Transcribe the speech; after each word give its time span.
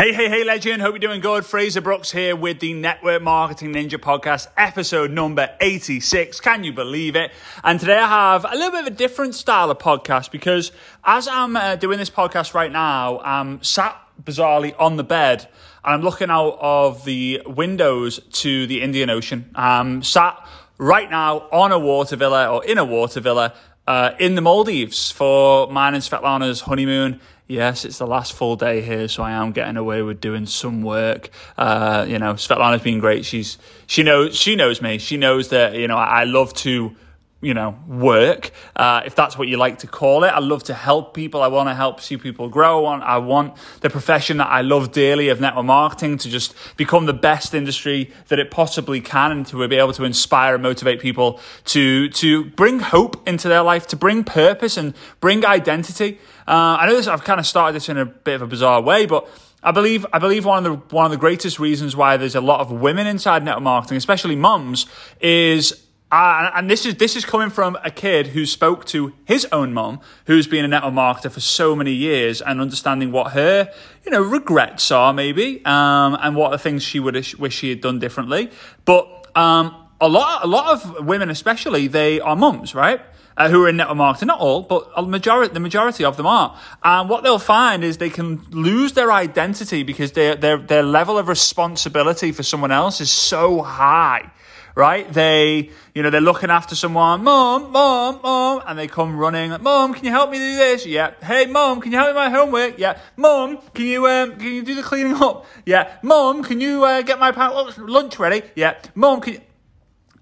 Hey, 0.00 0.14
hey, 0.14 0.30
hey, 0.30 0.44
legend. 0.44 0.80
Hope 0.80 0.94
you're 0.94 0.98
doing 1.10 1.20
good. 1.20 1.44
Fraser 1.44 1.82
Brooks 1.82 2.10
here 2.10 2.34
with 2.34 2.60
the 2.60 2.72
Network 2.72 3.20
Marketing 3.20 3.74
Ninja 3.74 3.98
podcast, 3.98 4.46
episode 4.56 5.10
number 5.10 5.54
86. 5.60 6.40
Can 6.40 6.64
you 6.64 6.72
believe 6.72 7.16
it? 7.16 7.32
And 7.62 7.78
today 7.78 7.98
I 7.98 8.08
have 8.08 8.46
a 8.46 8.54
little 8.54 8.70
bit 8.70 8.80
of 8.80 8.86
a 8.86 8.96
different 8.96 9.34
style 9.34 9.70
of 9.70 9.76
podcast 9.76 10.30
because 10.30 10.72
as 11.04 11.28
I'm 11.28 11.54
uh, 11.54 11.76
doing 11.76 11.98
this 11.98 12.08
podcast 12.08 12.54
right 12.54 12.72
now, 12.72 13.20
I'm 13.20 13.62
sat 13.62 13.94
bizarrely 14.24 14.74
on 14.78 14.96
the 14.96 15.04
bed 15.04 15.46
and 15.84 15.96
I'm 15.96 16.00
looking 16.00 16.30
out 16.30 16.56
of 16.58 17.04
the 17.04 17.42
windows 17.44 18.20
to 18.20 18.66
the 18.66 18.80
Indian 18.80 19.10
Ocean. 19.10 19.50
I'm 19.54 20.02
sat 20.02 20.42
right 20.78 21.10
now 21.10 21.40
on 21.52 21.72
a 21.72 21.78
water 21.78 22.16
villa 22.16 22.50
or 22.50 22.64
in 22.64 22.78
a 22.78 22.86
water 22.86 23.20
villa 23.20 23.52
uh, 23.86 24.12
in 24.18 24.34
the 24.34 24.40
Maldives 24.40 25.10
for 25.10 25.70
mine 25.70 25.92
and 25.92 26.02
Svetlana's 26.02 26.62
honeymoon 26.62 27.20
yes, 27.50 27.84
it's 27.84 27.98
the 27.98 28.06
last 28.06 28.32
full 28.32 28.56
day 28.56 28.80
here, 28.80 29.08
so 29.08 29.22
I 29.22 29.32
am 29.32 29.52
getting 29.52 29.76
away 29.76 30.02
with 30.02 30.20
doing 30.20 30.46
some 30.46 30.82
work. 30.82 31.30
Uh, 31.58 32.06
you 32.08 32.18
know, 32.18 32.34
Svetlana's 32.34 32.82
been 32.82 33.00
great. 33.00 33.24
She's 33.24 33.58
she 33.86 34.02
knows 34.02 34.36
she 34.36 34.56
knows 34.56 34.80
me. 34.80 34.98
She 34.98 35.16
knows 35.16 35.48
that 35.48 35.74
you 35.74 35.88
know 35.88 35.96
I, 35.96 36.20
I 36.20 36.24
love 36.24 36.54
to 36.54 36.94
you 37.40 37.54
know 37.54 37.78
work 37.86 38.50
uh, 38.76 39.02
if 39.04 39.14
that's 39.14 39.38
what 39.38 39.48
you 39.48 39.56
like 39.56 39.78
to 39.78 39.86
call 39.86 40.24
it. 40.24 40.28
I 40.28 40.40
love 40.40 40.64
to 40.64 40.74
help 40.74 41.14
people. 41.14 41.42
I 41.42 41.48
want 41.48 41.68
to 41.68 41.74
help 41.74 42.00
see 42.00 42.16
people 42.16 42.48
grow. 42.48 42.78
I 42.78 42.82
want, 42.82 43.02
I 43.02 43.18
want 43.18 43.56
the 43.80 43.90
profession 43.90 44.36
that 44.38 44.48
i 44.48 44.60
love 44.60 44.92
dearly 44.92 45.28
of 45.28 45.40
network 45.40 45.64
marketing 45.64 46.18
to 46.18 46.28
just 46.28 46.54
become 46.76 47.06
the 47.06 47.12
best 47.12 47.54
industry 47.54 48.10
that 48.28 48.38
it 48.38 48.50
possibly 48.50 49.00
can 49.00 49.32
and 49.32 49.46
to 49.46 49.66
be 49.68 49.76
able 49.76 49.92
to 49.92 50.04
inspire 50.04 50.54
and 50.54 50.62
motivate 50.62 51.00
people 51.00 51.40
to 51.64 52.08
to 52.10 52.44
bring 52.44 52.80
hope 52.80 53.28
into 53.28 53.48
their 53.48 53.62
life 53.62 53.86
to 53.86 53.96
bring 53.96 54.24
purpose 54.24 54.76
and 54.76 54.94
bring 55.20 55.44
identity. 55.44 56.18
Uh, 56.46 56.78
I 56.80 56.86
know 56.86 56.96
this. 56.96 57.06
I've 57.06 57.24
kind 57.24 57.38
of 57.38 57.46
started 57.46 57.74
this 57.74 57.88
in 57.88 57.96
a 57.96 58.04
bit 58.04 58.34
of 58.34 58.42
a 58.42 58.46
bizarre 58.46 58.82
way, 58.82 59.06
but 59.06 59.28
I 59.62 59.72
believe 59.72 60.06
I 60.12 60.18
believe 60.18 60.44
one 60.44 60.64
of 60.66 60.72
the 60.72 60.94
one 60.94 61.04
of 61.04 61.10
the 61.10 61.18
greatest 61.18 61.58
reasons 61.58 61.94
why 61.94 62.16
there's 62.16 62.34
a 62.34 62.40
lot 62.40 62.60
of 62.60 62.70
women 62.70 63.06
inside 63.06 63.44
network 63.44 63.62
marketing, 63.62 63.96
especially 63.98 64.36
mums, 64.36 64.86
is 65.20 65.86
uh, 66.10 66.50
and 66.54 66.70
this 66.70 66.84
is 66.84 66.96
this 66.96 67.14
is 67.14 67.24
coming 67.24 67.50
from 67.50 67.78
a 67.84 67.90
kid 67.90 68.28
who 68.28 68.44
spoke 68.44 68.84
to 68.86 69.12
his 69.24 69.46
own 69.52 69.72
mom, 69.72 70.00
who's 70.26 70.46
been 70.46 70.64
a 70.64 70.68
network 70.68 70.92
marketer 70.92 71.30
for 71.30 71.40
so 71.40 71.76
many 71.76 71.92
years, 71.92 72.42
and 72.42 72.60
understanding 72.60 73.12
what 73.12 73.32
her 73.32 73.72
you 74.04 74.10
know 74.10 74.20
regrets 74.20 74.90
are 74.90 75.12
maybe, 75.12 75.64
um, 75.64 76.16
and 76.20 76.34
what 76.34 76.52
are 76.52 76.58
things 76.58 76.82
she 76.82 76.98
would 76.98 77.14
wish 77.38 77.54
she 77.54 77.70
had 77.70 77.80
done 77.80 77.98
differently. 77.98 78.50
But 78.84 79.06
um, 79.36 79.88
a 80.00 80.08
lot 80.08 80.44
a 80.44 80.48
lot 80.48 80.72
of 80.72 81.06
women, 81.06 81.30
especially, 81.30 81.86
they 81.86 82.18
are 82.20 82.34
mums, 82.34 82.74
right? 82.74 83.00
uh, 83.40 83.48
who 83.48 83.64
are 83.64 83.68
in 83.68 83.76
network 83.76 83.96
marketing. 83.96 84.26
Not 84.26 84.38
all, 84.38 84.62
but 84.62 84.90
a 84.96 85.02
majority, 85.02 85.54
the 85.54 85.60
majority 85.60 86.04
of 86.04 86.16
them 86.16 86.26
are. 86.26 86.56
And 86.84 87.08
what 87.08 87.22
they'll 87.22 87.38
find 87.38 87.82
is 87.82 87.96
they 87.96 88.10
can 88.10 88.44
lose 88.50 88.92
their 88.92 89.10
identity 89.10 89.82
because 89.82 90.12
their, 90.12 90.36
their, 90.36 90.58
their 90.58 90.82
level 90.82 91.16
of 91.16 91.26
responsibility 91.26 92.32
for 92.32 92.42
someone 92.42 92.70
else 92.70 93.00
is 93.00 93.10
so 93.10 93.62
high 93.62 94.30
right? 94.80 95.12
They, 95.12 95.68
you 95.94 96.02
know, 96.02 96.08
they're 96.08 96.22
looking 96.22 96.48
after 96.50 96.74
someone, 96.74 97.22
mom, 97.22 97.70
mom, 97.70 98.20
mom, 98.22 98.62
and 98.66 98.78
they 98.78 98.88
come 98.88 99.14
running, 99.14 99.50
like, 99.50 99.60
mom, 99.60 99.92
can 99.92 100.06
you 100.06 100.10
help 100.10 100.30
me 100.30 100.38
do 100.38 100.56
this? 100.56 100.86
Yeah. 100.86 101.12
Hey, 101.22 101.44
mom, 101.44 101.82
can 101.82 101.92
you 101.92 101.98
help 101.98 102.08
me 102.08 102.14
with 102.14 102.24
my 102.24 102.30
homework? 102.30 102.78
Yeah. 102.78 102.98
Mom, 103.18 103.58
can 103.74 103.84
you, 103.84 104.06
um, 104.06 104.36
can 104.36 104.54
you 104.54 104.62
do 104.62 104.74
the 104.74 104.82
cleaning 104.82 105.16
up? 105.16 105.44
Yeah. 105.66 105.98
Mom, 106.02 106.42
can 106.42 106.62
you, 106.62 106.82
uh, 106.84 107.02
get 107.02 107.18
my 107.18 107.30
lunch 107.76 108.18
ready? 108.18 108.42
Yeah. 108.56 108.78
Mom, 108.94 109.20
can 109.20 109.34
you, 109.34 109.40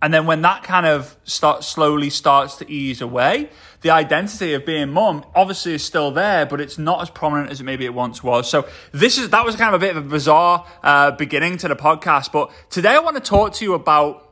and 0.00 0.14
then 0.14 0.26
when 0.26 0.42
that 0.42 0.62
kind 0.62 0.86
of 0.86 1.16
start 1.24 1.64
slowly 1.64 2.10
starts 2.10 2.56
to 2.56 2.70
ease 2.70 3.00
away, 3.00 3.50
the 3.80 3.90
identity 3.90 4.54
of 4.54 4.64
being 4.64 4.90
mum 4.90 5.24
obviously 5.34 5.74
is 5.74 5.84
still 5.84 6.10
there, 6.10 6.46
but 6.46 6.60
it's 6.60 6.78
not 6.78 7.00
as 7.02 7.10
prominent 7.10 7.50
as 7.50 7.60
it 7.60 7.64
maybe 7.64 7.84
it 7.84 7.94
once 7.94 8.22
was. 8.22 8.48
So 8.48 8.68
this 8.92 9.18
is 9.18 9.30
that 9.30 9.44
was 9.44 9.56
kind 9.56 9.74
of 9.74 9.80
a 9.80 9.84
bit 9.84 9.96
of 9.96 10.04
a 10.04 10.08
bizarre 10.08 10.66
uh, 10.82 11.12
beginning 11.12 11.58
to 11.58 11.68
the 11.68 11.76
podcast. 11.76 12.30
But 12.32 12.50
today 12.70 12.90
I 12.90 13.00
want 13.00 13.16
to 13.16 13.22
talk 13.22 13.54
to 13.54 13.64
you 13.64 13.74
about 13.74 14.27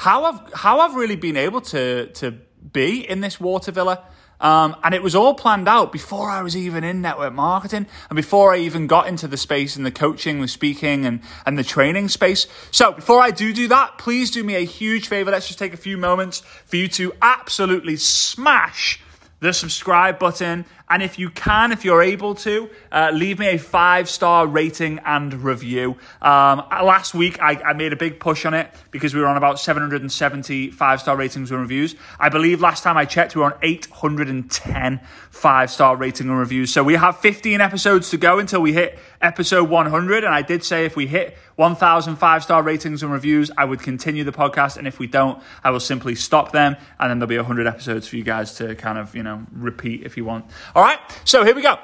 how 0.00 0.24
I've 0.24 0.52
how 0.54 0.80
I've 0.80 0.94
really 0.94 1.16
been 1.16 1.36
able 1.36 1.60
to 1.60 2.06
to 2.06 2.30
be 2.72 3.08
in 3.08 3.20
this 3.20 3.38
water 3.38 3.70
villa 3.70 4.02
um, 4.40 4.74
and 4.82 4.94
it 4.94 5.02
was 5.02 5.14
all 5.14 5.34
planned 5.34 5.68
out 5.68 5.92
before 5.92 6.30
I 6.30 6.40
was 6.40 6.56
even 6.56 6.82
in 6.84 7.02
network 7.02 7.34
marketing 7.34 7.86
and 8.08 8.16
before 8.16 8.54
I 8.54 8.58
even 8.58 8.86
got 8.86 9.06
into 9.06 9.28
the 9.28 9.36
space 9.36 9.76
and 9.76 9.84
the 9.84 9.90
coaching, 9.90 10.40
the 10.40 10.48
speaking 10.48 11.04
and, 11.04 11.20
and 11.44 11.58
the 11.58 11.62
training 11.62 12.08
space. 12.08 12.46
So 12.70 12.92
before 12.92 13.20
I 13.20 13.32
do 13.32 13.52
do 13.52 13.68
that, 13.68 13.98
please 13.98 14.30
do 14.30 14.42
me 14.42 14.54
a 14.54 14.64
huge 14.64 15.08
favor. 15.08 15.30
Let's 15.30 15.46
just 15.46 15.58
take 15.58 15.74
a 15.74 15.76
few 15.76 15.98
moments 15.98 16.40
for 16.64 16.76
you 16.76 16.88
to 16.88 17.12
absolutely 17.20 17.96
smash 17.96 18.98
the 19.40 19.52
subscribe 19.52 20.18
button. 20.18 20.64
And 20.90 21.04
if 21.04 21.20
you 21.20 21.30
can, 21.30 21.70
if 21.70 21.84
you're 21.84 22.02
able 22.02 22.34
to, 22.34 22.68
uh, 22.90 23.12
leave 23.14 23.38
me 23.38 23.46
a 23.46 23.58
five 23.58 24.10
star 24.10 24.46
rating 24.46 24.98
and 25.04 25.32
review. 25.32 25.96
Um, 26.20 26.64
last 26.68 27.14
week, 27.14 27.40
I, 27.40 27.62
I, 27.62 27.72
made 27.74 27.92
a 27.92 27.96
big 27.96 28.18
push 28.18 28.44
on 28.44 28.54
it 28.54 28.74
because 28.90 29.14
we 29.14 29.20
were 29.20 29.28
on 29.28 29.36
about 29.36 29.60
770 29.60 30.72
five 30.72 31.00
star 31.00 31.16
ratings 31.16 31.52
and 31.52 31.60
reviews. 31.60 31.94
I 32.18 32.28
believe 32.28 32.60
last 32.60 32.82
time 32.82 32.96
I 32.96 33.04
checked, 33.04 33.36
we 33.36 33.40
were 33.40 33.52
on 33.52 33.58
810 33.62 35.00
five 35.30 35.70
star 35.70 35.96
rating 35.96 36.28
and 36.28 36.38
reviews. 36.38 36.72
So 36.72 36.82
we 36.82 36.94
have 36.94 37.18
15 37.20 37.60
episodes 37.60 38.10
to 38.10 38.16
go 38.16 38.40
until 38.40 38.60
we 38.60 38.72
hit 38.72 38.98
episode 39.22 39.70
100. 39.70 40.24
And 40.24 40.34
I 40.34 40.42
did 40.42 40.64
say 40.64 40.84
if 40.84 40.96
we 40.96 41.06
hit 41.06 41.36
1,000 41.56 42.16
five 42.16 42.42
star 42.42 42.62
ratings 42.62 43.02
and 43.02 43.12
reviews, 43.12 43.50
I 43.56 43.64
would 43.64 43.80
continue 43.80 44.24
the 44.24 44.32
podcast. 44.32 44.76
And 44.76 44.88
if 44.88 44.98
we 44.98 45.06
don't, 45.06 45.42
I 45.62 45.70
will 45.70 45.78
simply 45.78 46.14
stop 46.14 46.52
them. 46.52 46.76
And 46.98 47.10
then 47.10 47.18
there'll 47.18 47.28
be 47.28 47.36
100 47.36 47.66
episodes 47.66 48.08
for 48.08 48.16
you 48.16 48.24
guys 48.24 48.54
to 48.54 48.74
kind 48.74 48.98
of, 48.98 49.14
you 49.14 49.22
know, 49.22 49.46
repeat 49.52 50.04
if 50.04 50.16
you 50.16 50.24
want. 50.24 50.46
Right. 50.82 50.98
So 51.24 51.44
here 51.44 51.54
we 51.54 51.62
go. 51.62 51.78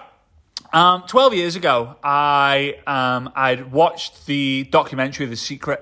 Um, 0.73 1.05
12 1.07 1.35
years 1.35 1.57
ago, 1.57 1.97
I, 2.03 2.77
um, 2.87 3.33
I'd 3.35 3.73
watched 3.73 4.27
the 4.27 4.65
documentary 4.71 5.27
The 5.27 5.37
Secret. 5.37 5.81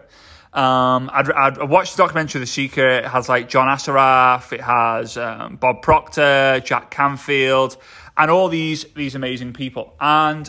Um, 0.52 1.10
I'd, 1.12 1.30
I'd, 1.30 1.69
watched 1.69 1.97
the 1.97 2.03
documentary 2.03 2.41
The 2.41 2.47
Secret. 2.47 3.04
It 3.04 3.06
has 3.06 3.28
like 3.28 3.48
John 3.48 3.66
Assaraf, 3.66 4.53
it 4.53 4.60
has 4.60 5.16
um, 5.16 5.56
Bob 5.56 5.82
Proctor, 5.82 6.60
Jack 6.64 6.91
Canfield, 6.91 7.76
and 8.16 8.30
all 8.30 8.48
these 8.48 8.84
these 8.94 9.14
amazing 9.14 9.53
people. 9.53 9.94
And 10.00 10.48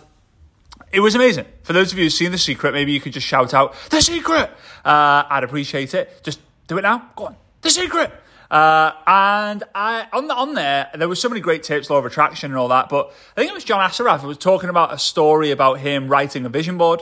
it 0.92 1.00
was 1.00 1.16
amazing. 1.16 1.46
For 1.64 1.74
those 1.74 1.92
of 1.92 1.98
you 1.98 2.06
who've 2.06 2.14
seen 2.14 2.32
The 2.32 2.38
Secret, 2.38 2.74
maybe 2.74 2.92
you 2.92 3.02
could 3.02 3.14
just 3.14 3.26
shout 3.26 3.54
out, 3.54 3.76
The 3.90 4.02
Secret! 4.02 4.52
Uh, 4.84 5.24
I'd 5.30 5.44
appreciate 5.44 5.94
it. 5.94 6.22
Just 6.24 6.40
do 6.68 6.78
it 6.78 6.84
now. 6.84 7.10
Go 7.16 7.26
on. 7.26 7.36
The 7.62 7.70
Secret! 7.70 8.12
Uh, 8.52 8.92
and 9.08 9.64
I 9.74 10.08
on 10.14 10.28
the, 10.28 10.36
on 10.36 10.54
there, 10.54 10.90
there 10.96 11.10
was 11.10 11.20
so 11.20 11.30
many 11.30 11.42
great 11.42 11.64
tips, 11.64 11.90
law 11.90 11.98
of 11.98 12.06
attraction 12.06 12.52
and 12.52 12.58
all 12.58 12.68
that. 12.70 12.90
But 12.90 13.14
I 13.36 13.42
think 13.42 13.52
it 13.52 13.56
was 13.56 13.64
John 13.64 13.80
Assaraf 13.80 14.22
who 14.22 14.28
was 14.28 14.38
talking 14.38 14.70
about 14.70 14.94
a 14.94 15.00
story 15.00 15.52
about 15.52 15.80
him 15.80 16.08
writing 16.08 16.46
a 16.46 16.50
vision 16.50 16.78
board. 16.78 17.02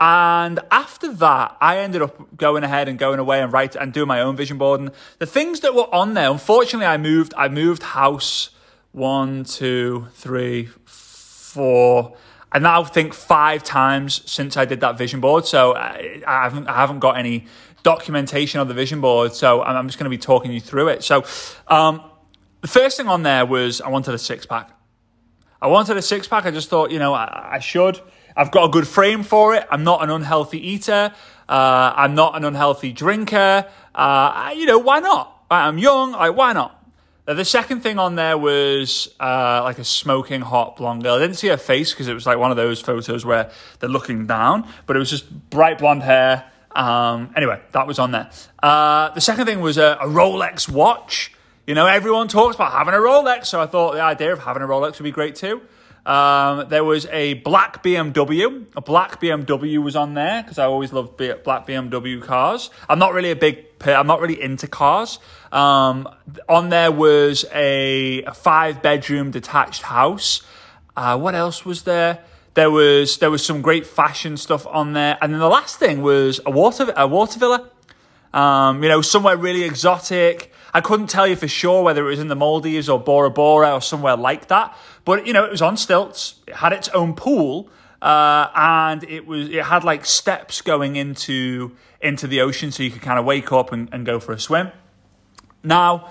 And 0.00 0.60
after 0.70 1.12
that, 1.12 1.56
I 1.60 1.78
ended 1.78 2.00
up 2.00 2.36
going 2.36 2.64
ahead 2.64 2.88
and 2.88 2.98
going 2.98 3.18
away 3.18 3.42
and 3.42 3.52
write 3.52 3.76
and 3.76 3.92
doing 3.92 4.08
my 4.08 4.22
own 4.22 4.34
vision 4.34 4.56
board. 4.56 4.80
And 4.80 4.92
the 5.18 5.26
things 5.26 5.60
that 5.60 5.74
were 5.74 5.94
on 5.94 6.14
there, 6.14 6.30
unfortunately, 6.30 6.86
I 6.86 6.96
moved. 6.96 7.34
I 7.36 7.48
moved 7.48 7.82
house 7.82 8.50
one, 8.92 9.44
two, 9.44 10.08
three, 10.14 10.70
four. 10.86 12.16
I 12.52 12.58
now 12.58 12.82
think 12.82 13.14
five 13.14 13.62
times 13.62 14.22
since 14.28 14.56
I 14.56 14.64
did 14.64 14.80
that 14.80 14.98
vision 14.98 15.20
board. 15.20 15.46
So 15.46 15.76
I, 15.76 16.22
I 16.26 16.44
haven't 16.44 16.66
I 16.66 16.76
haven't 16.76 17.00
got 17.00 17.18
any 17.18 17.46
documentation 17.82 18.60
of 18.60 18.68
the 18.68 18.74
vision 18.74 19.00
board. 19.00 19.34
So 19.34 19.62
I'm 19.62 19.86
just 19.86 19.98
going 19.98 20.04
to 20.04 20.10
be 20.10 20.18
talking 20.18 20.52
you 20.52 20.60
through 20.60 20.88
it. 20.88 21.02
So 21.02 21.24
um, 21.68 22.02
the 22.60 22.68
first 22.68 22.96
thing 22.96 23.08
on 23.08 23.22
there 23.22 23.46
was 23.46 23.80
I 23.80 23.88
wanted 23.88 24.14
a 24.14 24.18
six 24.18 24.46
pack. 24.46 24.70
I 25.62 25.66
wanted 25.66 25.96
a 25.96 26.02
six 26.02 26.26
pack. 26.26 26.46
I 26.46 26.50
just 26.50 26.68
thought, 26.68 26.90
you 26.90 26.98
know, 26.98 27.12
I, 27.14 27.54
I 27.54 27.58
should. 27.58 28.00
I've 28.36 28.50
got 28.50 28.64
a 28.64 28.68
good 28.70 28.86
frame 28.86 29.22
for 29.22 29.54
it. 29.54 29.66
I'm 29.70 29.84
not 29.84 30.02
an 30.02 30.10
unhealthy 30.10 30.66
eater. 30.66 31.12
Uh, 31.48 31.92
I'm 31.96 32.14
not 32.14 32.36
an 32.36 32.44
unhealthy 32.44 32.92
drinker. 32.92 33.66
Uh, 33.94 34.54
you 34.56 34.66
know, 34.66 34.78
why 34.78 35.00
not? 35.00 35.44
I'm 35.50 35.78
young. 35.78 36.12
Like, 36.12 36.36
why 36.36 36.52
not? 36.52 36.80
the 37.26 37.44
second 37.44 37.80
thing 37.80 37.98
on 37.98 38.16
there 38.16 38.36
was 38.36 39.14
uh, 39.20 39.60
like 39.62 39.78
a 39.78 39.84
smoking 39.84 40.40
hot 40.40 40.76
blonde 40.76 41.02
girl. 41.02 41.14
I 41.14 41.18
didn't 41.20 41.36
see 41.36 41.48
her 41.48 41.56
face 41.56 41.92
because 41.92 42.08
it 42.08 42.14
was 42.14 42.26
like 42.26 42.38
one 42.38 42.50
of 42.50 42.56
those 42.56 42.80
photos 42.80 43.24
where 43.24 43.50
they're 43.78 43.90
looking 43.90 44.26
down, 44.26 44.66
but 44.86 44.96
it 44.96 44.98
was 44.98 45.10
just 45.10 45.30
bright 45.50 45.78
blonde 45.78 46.02
hair. 46.02 46.49
Um, 46.72 47.32
anyway, 47.36 47.60
that 47.72 47.86
was 47.86 47.98
on 47.98 48.12
there. 48.12 48.30
Uh, 48.62 49.10
the 49.10 49.20
second 49.20 49.46
thing 49.46 49.60
was 49.60 49.76
a, 49.76 49.98
a, 50.00 50.06
Rolex 50.06 50.68
watch. 50.68 51.32
You 51.66 51.74
know, 51.74 51.86
everyone 51.86 52.28
talks 52.28 52.54
about 52.54 52.72
having 52.72 52.94
a 52.94 52.98
Rolex, 52.98 53.46
so 53.46 53.60
I 53.60 53.66
thought 53.66 53.94
the 53.94 54.00
idea 54.00 54.32
of 54.32 54.40
having 54.40 54.62
a 54.62 54.66
Rolex 54.66 54.98
would 54.98 55.04
be 55.04 55.10
great 55.10 55.34
too. 55.34 55.62
Um, 56.06 56.68
there 56.68 56.84
was 56.84 57.06
a 57.06 57.34
black 57.34 57.82
BMW. 57.82 58.66
A 58.76 58.80
black 58.80 59.20
BMW 59.20 59.82
was 59.82 59.96
on 59.96 60.14
there 60.14 60.42
because 60.42 60.58
I 60.58 60.64
always 60.64 60.92
loved 60.92 61.16
black 61.16 61.66
BMW 61.66 62.22
cars. 62.22 62.70
I'm 62.88 62.98
not 62.98 63.12
really 63.12 63.30
a 63.30 63.36
big, 63.36 63.66
I'm 63.84 64.06
not 64.06 64.20
really 64.20 64.40
into 64.40 64.66
cars. 64.66 65.18
Um, 65.52 66.08
on 66.48 66.70
there 66.70 66.92
was 66.92 67.44
a, 67.52 68.22
a 68.22 68.34
five 68.34 68.82
bedroom 68.82 69.30
detached 69.30 69.82
house. 69.82 70.42
Uh, 70.96 71.18
what 71.18 71.34
else 71.34 71.64
was 71.64 71.82
there? 71.82 72.24
There 72.54 72.70
was 72.70 73.18
there 73.18 73.30
was 73.30 73.44
some 73.44 73.62
great 73.62 73.86
fashion 73.86 74.36
stuff 74.36 74.66
on 74.66 74.92
there, 74.92 75.16
and 75.20 75.32
then 75.32 75.40
the 75.40 75.48
last 75.48 75.78
thing 75.78 76.02
was 76.02 76.40
a 76.44 76.50
water 76.50 76.92
a 76.96 77.06
water 77.06 77.38
villa. 77.38 77.70
Um, 78.32 78.82
you 78.82 78.88
know, 78.88 79.02
somewhere 79.02 79.36
really 79.36 79.64
exotic. 79.64 80.52
I 80.72 80.80
couldn't 80.80 81.08
tell 81.08 81.26
you 81.26 81.34
for 81.34 81.48
sure 81.48 81.82
whether 81.82 82.06
it 82.06 82.10
was 82.10 82.20
in 82.20 82.28
the 82.28 82.36
Maldives 82.36 82.88
or 82.88 83.00
Bora 83.00 83.30
Bora 83.30 83.74
or 83.74 83.80
somewhere 83.80 84.16
like 84.16 84.48
that, 84.48 84.76
but 85.04 85.26
you 85.26 85.32
know, 85.32 85.44
it 85.44 85.50
was 85.50 85.62
on 85.62 85.76
stilts. 85.76 86.36
It 86.46 86.56
had 86.56 86.72
its 86.72 86.88
own 86.90 87.14
pool, 87.14 87.68
uh, 88.02 88.48
and 88.54 89.04
it 89.04 89.26
was 89.26 89.48
it 89.48 89.64
had 89.64 89.84
like 89.84 90.04
steps 90.04 90.60
going 90.60 90.96
into 90.96 91.76
into 92.00 92.26
the 92.26 92.40
ocean, 92.40 92.72
so 92.72 92.82
you 92.82 92.90
could 92.90 93.02
kind 93.02 93.18
of 93.18 93.24
wake 93.24 93.52
up 93.52 93.72
and, 93.72 93.88
and 93.92 94.06
go 94.06 94.20
for 94.20 94.32
a 94.32 94.38
swim. 94.38 94.70
Now, 95.62 96.08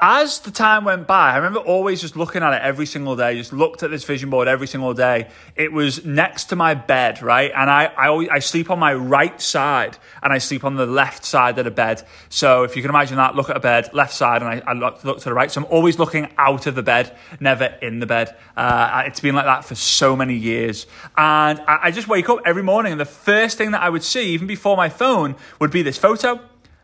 as 0.00 0.38
the 0.40 0.52
time 0.52 0.84
went 0.84 1.08
by, 1.08 1.32
I 1.32 1.36
remember 1.36 1.58
always 1.58 2.00
just 2.00 2.16
looking 2.16 2.42
at 2.42 2.52
it 2.52 2.62
every 2.62 2.86
single 2.86 3.16
day, 3.16 3.36
just 3.36 3.52
looked 3.52 3.82
at 3.82 3.90
this 3.90 4.04
vision 4.04 4.30
board 4.30 4.46
every 4.46 4.68
single 4.68 4.94
day. 4.94 5.28
It 5.56 5.72
was 5.72 6.04
next 6.04 6.44
to 6.46 6.56
my 6.56 6.74
bed, 6.74 7.20
right? 7.20 7.50
And 7.54 7.68
I, 7.68 7.86
I, 7.86 8.06
always, 8.06 8.28
I 8.28 8.38
sleep 8.38 8.70
on 8.70 8.78
my 8.78 8.94
right 8.94 9.40
side 9.40 9.98
and 10.22 10.32
I 10.32 10.38
sleep 10.38 10.64
on 10.64 10.76
the 10.76 10.86
left 10.86 11.24
side 11.24 11.58
of 11.58 11.64
the 11.64 11.72
bed. 11.72 12.04
So 12.28 12.62
if 12.62 12.76
you 12.76 12.82
can 12.82 12.90
imagine 12.90 13.16
that, 13.16 13.34
look 13.34 13.50
at 13.50 13.56
a 13.56 13.60
bed, 13.60 13.92
left 13.92 14.14
side, 14.14 14.40
and 14.40 14.62
I, 14.62 14.70
I 14.70 14.72
look, 14.74 15.02
look, 15.02 15.18
to 15.18 15.24
the 15.24 15.34
right. 15.34 15.50
So 15.50 15.62
I'm 15.62 15.66
always 15.68 15.98
looking 15.98 16.28
out 16.38 16.68
of 16.68 16.76
the 16.76 16.82
bed, 16.82 17.16
never 17.40 17.64
in 17.82 17.98
the 17.98 18.06
bed. 18.06 18.36
Uh, 18.56 19.02
it's 19.04 19.20
been 19.20 19.34
like 19.34 19.46
that 19.46 19.64
for 19.64 19.74
so 19.74 20.14
many 20.14 20.34
years. 20.34 20.86
And 21.16 21.58
I, 21.60 21.78
I 21.84 21.90
just 21.90 22.06
wake 22.06 22.28
up 22.28 22.38
every 22.46 22.62
morning 22.62 22.92
and 22.92 23.00
the 23.00 23.04
first 23.04 23.58
thing 23.58 23.72
that 23.72 23.82
I 23.82 23.88
would 23.88 24.04
see, 24.04 24.28
even 24.28 24.46
before 24.46 24.76
my 24.76 24.90
phone, 24.90 25.34
would 25.60 25.72
be 25.72 25.82
this 25.82 25.98
photo 25.98 26.40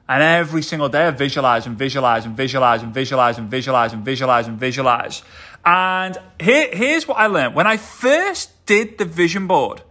and 0.09 0.23
every 0.23 0.63
single 0.63 0.89
day 0.89 1.07
I 1.07 1.11
visualize 1.11 1.67
and 1.67 1.77
visualize 1.77 2.27
and 2.27 2.37
visualize 2.37 2.83
and 2.83 2.93
visualize 2.93 3.39
and 3.39 3.49
visualize 3.51 3.93
and 3.93 4.05
visualize 4.05 4.49
and 4.49 4.59
visualize. 4.59 5.23
And 5.65 6.19
here, 6.39 6.69
here's 6.73 7.09
what 7.09 7.17
I 7.17 7.27
learned. 7.27 7.55
When 7.55 7.67
I 7.67 7.79
first 7.79 8.67
did 8.67 8.99
the 8.99 9.07
vision 9.07 9.47
board, 9.47 9.83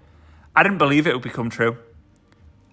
I 0.55 0.61
didn't 0.61 0.77
believe 0.77 1.07
it 1.07 1.13
would 1.13 1.23
become 1.23 1.49
true. 1.49 1.77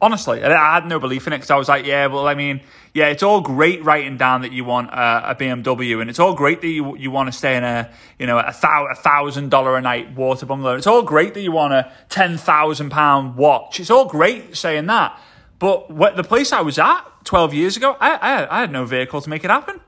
Honestly, 0.03 0.43
I 0.43 0.75
had 0.75 0.87
no 0.87 0.99
belief 0.99 1.27
in 1.27 1.35
it 1.35 1.39
because 1.39 1.51
I 1.51 1.57
was 1.57 1.69
like, 1.69 1.85
yeah, 1.85 2.07
well, 2.07 2.27
I 2.27 2.35
mean, 2.35 2.63
yeah, 2.95 3.09
it's 3.09 3.23
all 3.23 3.43
great 3.43 3.85
writing 3.85 4.17
down 4.17 4.43
that 4.43 4.53
you 4.53 4.65
want 4.65 4.89
a, 4.91 5.33
a 5.33 5.35
BMW, 5.35 6.01
and 6.01 6.09
it's 6.09 6.19
all 6.19 6.35
great 6.35 6.63
that 6.63 6.69
you 6.69 6.97
you 6.97 7.11
want 7.11 7.31
to 7.31 7.33
stay 7.33 7.55
in 7.55 7.65
a 7.65 7.91
you 8.19 8.27
know 8.27 8.39
a 8.39 8.53
thousand 8.53 9.51
dollar 9.51 9.77
a 9.77 9.83
night 9.83 10.17
water 10.17 10.47
bungalow. 10.47 10.75
It's 10.75 10.87
all 10.87 11.03
great 11.03 11.35
that 11.35 11.43
you 11.43 11.53
want 11.53 11.75
a 11.75 11.93
ten 12.09 12.39
thousand 12.39 12.89
pound 12.89 13.37
watch. 13.37 13.79
It's 13.79 13.91
all 13.91 14.07
great 14.07 14.57
saying 14.57 14.87
that, 14.87 15.21
but 15.61 15.91
what, 15.91 16.17
the 16.17 16.25
place 16.25 16.53
I 16.53 16.63
was 16.63 16.79
at 16.79 17.03
12 17.25 17.55
years 17.55 17.77
ago, 17.77 17.97
I, 18.01 18.15
I, 18.17 18.57
I 18.57 18.61
had 18.61 18.73
no 18.73 18.87
vehicle 18.87 19.21
to 19.21 19.31
make 19.31 19.45
it 19.45 19.51
happen. 19.51 19.79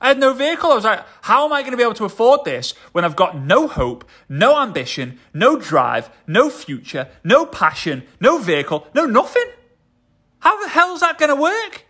I 0.00 0.08
had 0.08 0.18
no 0.18 0.32
vehicle. 0.32 0.72
I 0.72 0.74
was 0.74 0.84
like, 0.84 1.04
how 1.22 1.44
am 1.44 1.52
I 1.52 1.60
going 1.60 1.72
to 1.72 1.76
be 1.76 1.82
able 1.82 1.94
to 1.94 2.06
afford 2.06 2.44
this 2.44 2.72
when 2.92 3.04
I've 3.04 3.14
got 3.14 3.38
no 3.38 3.68
hope, 3.68 4.08
no 4.28 4.58
ambition, 4.58 5.18
no 5.34 5.58
drive, 5.58 6.10
no 6.26 6.48
future, 6.48 7.08
no 7.22 7.44
passion, 7.44 8.04
no 8.20 8.38
vehicle, 8.38 8.86
no 8.94 9.04
nothing? 9.04 9.46
How 10.38 10.62
the 10.62 10.70
hell 10.70 10.94
is 10.94 11.00
that 11.00 11.18
going 11.18 11.28
to 11.28 11.40
work? 11.40 11.84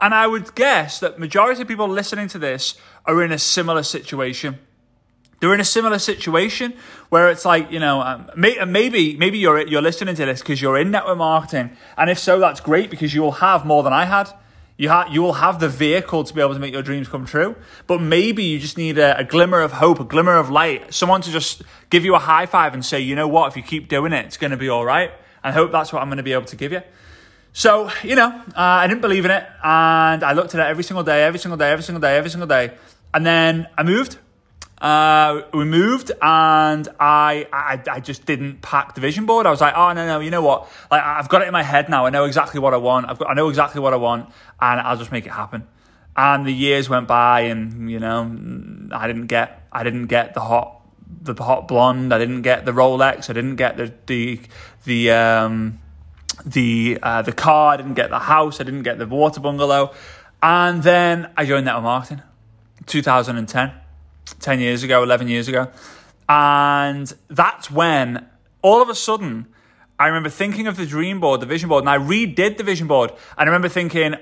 And 0.00 0.14
I 0.14 0.26
would 0.26 0.54
guess 0.54 1.00
that 1.00 1.18
majority 1.18 1.62
of 1.62 1.68
people 1.68 1.88
listening 1.88 2.28
to 2.28 2.38
this 2.38 2.74
are 3.04 3.22
in 3.22 3.32
a 3.32 3.38
similar 3.38 3.82
situation. 3.82 4.58
They're 5.40 5.54
in 5.54 5.60
a 5.60 5.64
similar 5.64 5.98
situation 5.98 6.74
where 7.08 7.28
it's 7.30 7.44
like 7.44 7.70
you 7.70 7.80
know 7.80 8.00
um, 8.00 8.30
may, 8.36 8.62
maybe 8.64 9.16
maybe 9.16 9.38
you're 9.38 9.66
you're 9.66 9.82
listening 9.82 10.14
to 10.16 10.24
this 10.24 10.40
because 10.40 10.60
you're 10.62 10.78
in 10.78 10.90
network 10.90 11.18
marketing, 11.18 11.76
and 11.96 12.10
if 12.10 12.18
so, 12.18 12.38
that's 12.38 12.60
great 12.60 12.90
because 12.90 13.14
you 13.14 13.22
will 13.22 13.32
have 13.32 13.64
more 13.64 13.82
than 13.82 13.92
I 13.92 14.04
had. 14.04 14.30
You 14.76 14.88
ha- 14.88 15.08
you 15.10 15.22
will 15.22 15.34
have 15.34 15.60
the 15.60 15.68
vehicle 15.68 16.24
to 16.24 16.34
be 16.34 16.40
able 16.40 16.54
to 16.54 16.58
make 16.58 16.72
your 16.72 16.82
dreams 16.82 17.08
come 17.08 17.26
true. 17.26 17.54
But 17.86 18.00
maybe 18.00 18.42
you 18.42 18.58
just 18.58 18.76
need 18.76 18.98
a, 18.98 19.18
a 19.18 19.24
glimmer 19.24 19.60
of 19.60 19.72
hope, 19.72 20.00
a 20.00 20.04
glimmer 20.04 20.36
of 20.36 20.50
light, 20.50 20.92
someone 20.92 21.20
to 21.22 21.30
just 21.30 21.62
give 21.90 22.04
you 22.04 22.16
a 22.16 22.18
high 22.18 22.46
five 22.46 22.74
and 22.74 22.84
say, 22.84 23.00
you 23.00 23.14
know 23.14 23.28
what, 23.28 23.48
if 23.48 23.56
you 23.56 23.62
keep 23.62 23.88
doing 23.88 24.12
it, 24.12 24.26
it's 24.26 24.36
going 24.36 24.50
to 24.50 24.56
be 24.56 24.68
all 24.68 24.84
right. 24.84 25.12
I 25.44 25.52
hope 25.52 25.70
that's 25.70 25.92
what 25.92 26.02
I'm 26.02 26.08
going 26.08 26.16
to 26.16 26.24
be 26.24 26.32
able 26.32 26.46
to 26.46 26.56
give 26.56 26.72
you. 26.72 26.82
So, 27.52 27.88
you 28.02 28.16
know, 28.16 28.30
uh, 28.48 28.82
I 28.82 28.88
didn't 28.88 29.02
believe 29.02 29.24
in 29.24 29.30
it. 29.30 29.46
And 29.62 30.24
I 30.24 30.32
looked 30.32 30.56
at 30.56 30.60
it 30.60 30.68
every 30.68 30.82
single 30.82 31.04
day, 31.04 31.22
every 31.22 31.38
single 31.38 31.56
day, 31.56 31.70
every 31.70 31.84
single 31.84 32.00
day, 32.00 32.16
every 32.16 32.30
single 32.30 32.48
day. 32.48 32.72
And 33.12 33.24
then 33.24 33.68
I 33.78 33.84
moved. 33.84 34.18
Uh, 34.78 35.42
we 35.52 35.64
moved 35.64 36.10
and 36.20 36.88
I, 36.98 37.46
I 37.52 37.80
I 37.88 38.00
just 38.00 38.26
didn't 38.26 38.60
pack 38.60 38.94
the 38.94 39.00
vision 39.00 39.24
board. 39.24 39.46
I 39.46 39.50
was 39.50 39.60
like, 39.60 39.74
oh 39.76 39.92
no 39.92 40.06
no, 40.06 40.20
you 40.20 40.30
know 40.30 40.42
what? 40.42 40.68
Like 40.90 41.02
I've 41.02 41.28
got 41.28 41.42
it 41.42 41.46
in 41.46 41.52
my 41.52 41.62
head 41.62 41.88
now. 41.88 42.06
I 42.06 42.10
know 42.10 42.24
exactly 42.24 42.60
what 42.60 42.74
I 42.74 42.78
want. 42.78 43.08
I've 43.08 43.18
got 43.18 43.30
I 43.30 43.34
know 43.34 43.48
exactly 43.48 43.80
what 43.80 43.92
I 43.92 43.96
want, 43.96 44.28
and 44.60 44.80
I'll 44.80 44.96
just 44.96 45.12
make 45.12 45.26
it 45.26 45.32
happen. 45.32 45.66
And 46.16 46.46
the 46.46 46.52
years 46.52 46.88
went 46.88 47.06
by, 47.06 47.42
and 47.42 47.90
you 47.90 48.00
know, 48.00 48.22
I 48.92 49.06
didn't 49.06 49.26
get 49.26 49.66
I 49.72 49.84
didn't 49.84 50.06
get 50.06 50.34
the 50.34 50.40
hot 50.40 50.80
the 51.22 51.34
hot 51.34 51.68
blonde. 51.68 52.12
I 52.12 52.18
didn't 52.18 52.42
get 52.42 52.64
the 52.64 52.72
Rolex. 52.72 53.30
I 53.30 53.32
didn't 53.32 53.56
get 53.56 53.76
the 53.76 53.92
the 54.06 54.40
the 54.84 55.10
um, 55.12 55.78
the 56.44 56.98
uh, 57.00 57.22
the 57.22 57.32
car. 57.32 57.74
I 57.74 57.76
didn't 57.76 57.94
get 57.94 58.10
the 58.10 58.18
house. 58.18 58.60
I 58.60 58.64
didn't 58.64 58.82
get 58.82 58.98
the 58.98 59.06
water 59.06 59.40
bungalow. 59.40 59.92
And 60.42 60.82
then 60.82 61.30
I 61.36 61.46
joined 61.46 61.64
network 61.64 61.84
marketing, 61.84 62.22
2010 62.86 63.83
10 64.40 64.60
years 64.60 64.82
ago, 64.82 65.02
11 65.02 65.28
years 65.28 65.48
ago. 65.48 65.68
And 66.28 67.12
that's 67.28 67.70
when 67.70 68.26
all 68.62 68.80
of 68.80 68.88
a 68.88 68.94
sudden 68.94 69.46
I 69.98 70.08
remember 70.08 70.28
thinking 70.28 70.66
of 70.66 70.76
the 70.76 70.86
dream 70.86 71.20
board, 71.20 71.40
the 71.40 71.46
vision 71.46 71.68
board, 71.68 71.82
and 71.82 71.90
I 71.90 71.98
redid 71.98 72.56
the 72.56 72.64
vision 72.64 72.86
board. 72.86 73.10
And 73.10 73.40
I 73.40 73.44
remember 73.44 73.68
thinking, 73.68 74.14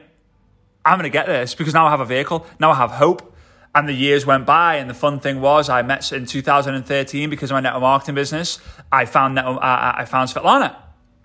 I'm 0.85 0.99
going 0.99 1.11
to 1.11 1.11
get 1.11 1.26
this 1.26 1.55
because 1.55 1.73
now 1.73 1.87
I 1.87 1.91
have 1.91 2.00
a 2.00 2.05
vehicle, 2.05 2.47
now 2.61 2.73
I 2.73 2.75
have 2.75 2.91
hope. 2.91 3.31
And 3.75 3.88
the 3.88 3.94
years 3.94 4.26
went 4.26 4.44
by, 4.44 4.76
and 4.76 4.91
the 4.91 4.94
fun 4.94 5.19
thing 5.19 5.41
was, 5.41 5.70
I 5.70 5.81
met 5.81 6.12
in 6.12 6.26
2013 6.26 7.31
because 7.31 7.50
of 7.50 7.55
my 7.55 7.61
network 7.61 7.81
marketing 7.81 8.15
business. 8.15 8.58
I 8.91 9.06
found 9.06 9.37
net, 9.37 9.47
uh, 9.47 9.58
I 9.62 10.05
found 10.05 10.29
Svetlana, 10.29 10.76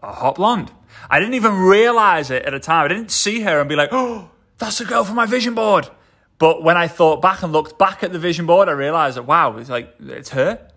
a 0.01 0.13
hot 0.13 0.35
blonde. 0.35 0.71
I 1.09 1.19
didn't 1.19 1.33
even 1.33 1.53
realize 1.53 2.31
it 2.31 2.45
at 2.45 2.51
the 2.51 2.59
time. 2.61 2.85
I 2.85 2.87
didn't 2.87 3.11
see 3.11 3.41
her 3.41 3.59
and 3.59 3.67
be 3.67 3.75
like, 3.75 3.89
"Oh, 3.91 4.31
that's 4.59 4.77
the 4.77 4.85
girl 4.85 5.03
from 5.03 5.17
my 5.17 5.25
vision 5.25 5.55
board." 5.55 5.89
But 6.39 6.63
when 6.63 6.77
I 6.77 6.87
thought 6.87 7.21
back 7.21 7.41
and 7.43 7.51
looked 7.51 7.77
back 7.77 8.03
at 8.03 8.11
the 8.11 8.19
vision 8.19 8.45
board, 8.45 8.69
I 8.69 8.73
realized 8.73 9.17
that 9.17 9.23
wow, 9.23 9.57
it's 9.57 9.69
like 9.69 9.93
it's 9.99 10.29
her. 10.29 10.67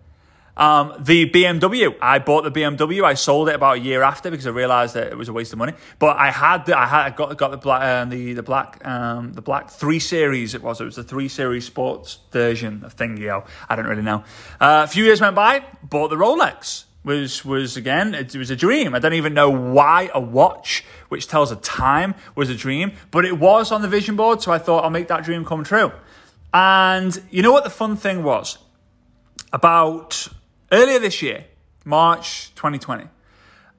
Um, 0.57 0.93
the 0.99 1.29
BMW, 1.29 1.95
I 2.01 2.19
bought 2.19 2.43
the 2.43 2.51
BMW. 2.51 3.03
I 3.03 3.13
sold 3.13 3.49
it 3.49 3.55
about 3.55 3.77
a 3.77 3.79
year 3.79 4.03
after 4.03 4.29
because 4.29 4.45
I 4.45 4.49
realized 4.49 4.95
that 4.95 5.07
it 5.07 5.17
was 5.17 5.29
a 5.29 5.33
waste 5.33 5.53
of 5.53 5.59
money. 5.59 5.73
But 5.97 6.17
I 6.17 6.29
had, 6.29 6.65
the, 6.65 6.77
I 6.77 6.85
had, 6.85 7.05
I 7.05 7.09
got 7.11 7.37
got 7.37 7.51
the 7.51 7.57
black, 7.57 7.81
uh, 7.81 8.05
the 8.05 8.33
the 8.33 8.43
black, 8.43 8.85
um, 8.85 9.33
the 9.33 9.41
black 9.41 9.69
three 9.69 9.99
series. 9.99 10.53
It 10.53 10.61
was, 10.61 10.81
it 10.81 10.85
was 10.85 10.97
the 10.97 11.03
three 11.03 11.29
series 11.29 11.65
sports 11.65 12.19
version 12.31 12.83
of 12.83 12.93
thing. 12.93 13.17
Yo, 13.17 13.45
I 13.69 13.75
don't 13.75 13.87
really 13.87 14.01
know. 14.01 14.23
Uh, 14.59 14.83
a 14.83 14.87
few 14.87 15.05
years 15.05 15.21
went 15.21 15.35
by, 15.35 15.63
bought 15.83 16.09
the 16.09 16.17
Rolex 16.17 16.85
was 17.03 17.43
was 17.43 17.77
again 17.77 18.13
it 18.13 18.35
was 18.35 18.49
a 18.49 18.55
dream. 18.55 18.93
I 18.93 18.99
don't 18.99 19.13
even 19.13 19.33
know 19.33 19.49
why 19.49 20.09
a 20.13 20.19
watch 20.19 20.83
which 21.09 21.27
tells 21.27 21.51
a 21.51 21.55
time 21.57 22.15
was 22.35 22.49
a 22.49 22.55
dream, 22.55 22.93
but 23.09 23.25
it 23.25 23.39
was 23.39 23.71
on 23.71 23.81
the 23.81 23.87
vision 23.87 24.15
board, 24.15 24.41
so 24.41 24.51
I 24.51 24.59
thought 24.59 24.83
I'll 24.83 24.89
make 24.89 25.07
that 25.07 25.23
dream 25.23 25.45
come 25.45 25.63
true. 25.63 25.91
And 26.53 27.21
you 27.29 27.41
know 27.41 27.51
what 27.51 27.63
the 27.63 27.69
fun 27.69 27.95
thing 27.95 28.23
was? 28.23 28.57
About 29.53 30.27
earlier 30.71 30.99
this 30.99 31.21
year, 31.21 31.45
March 31.85 32.53
2020, 32.55 33.07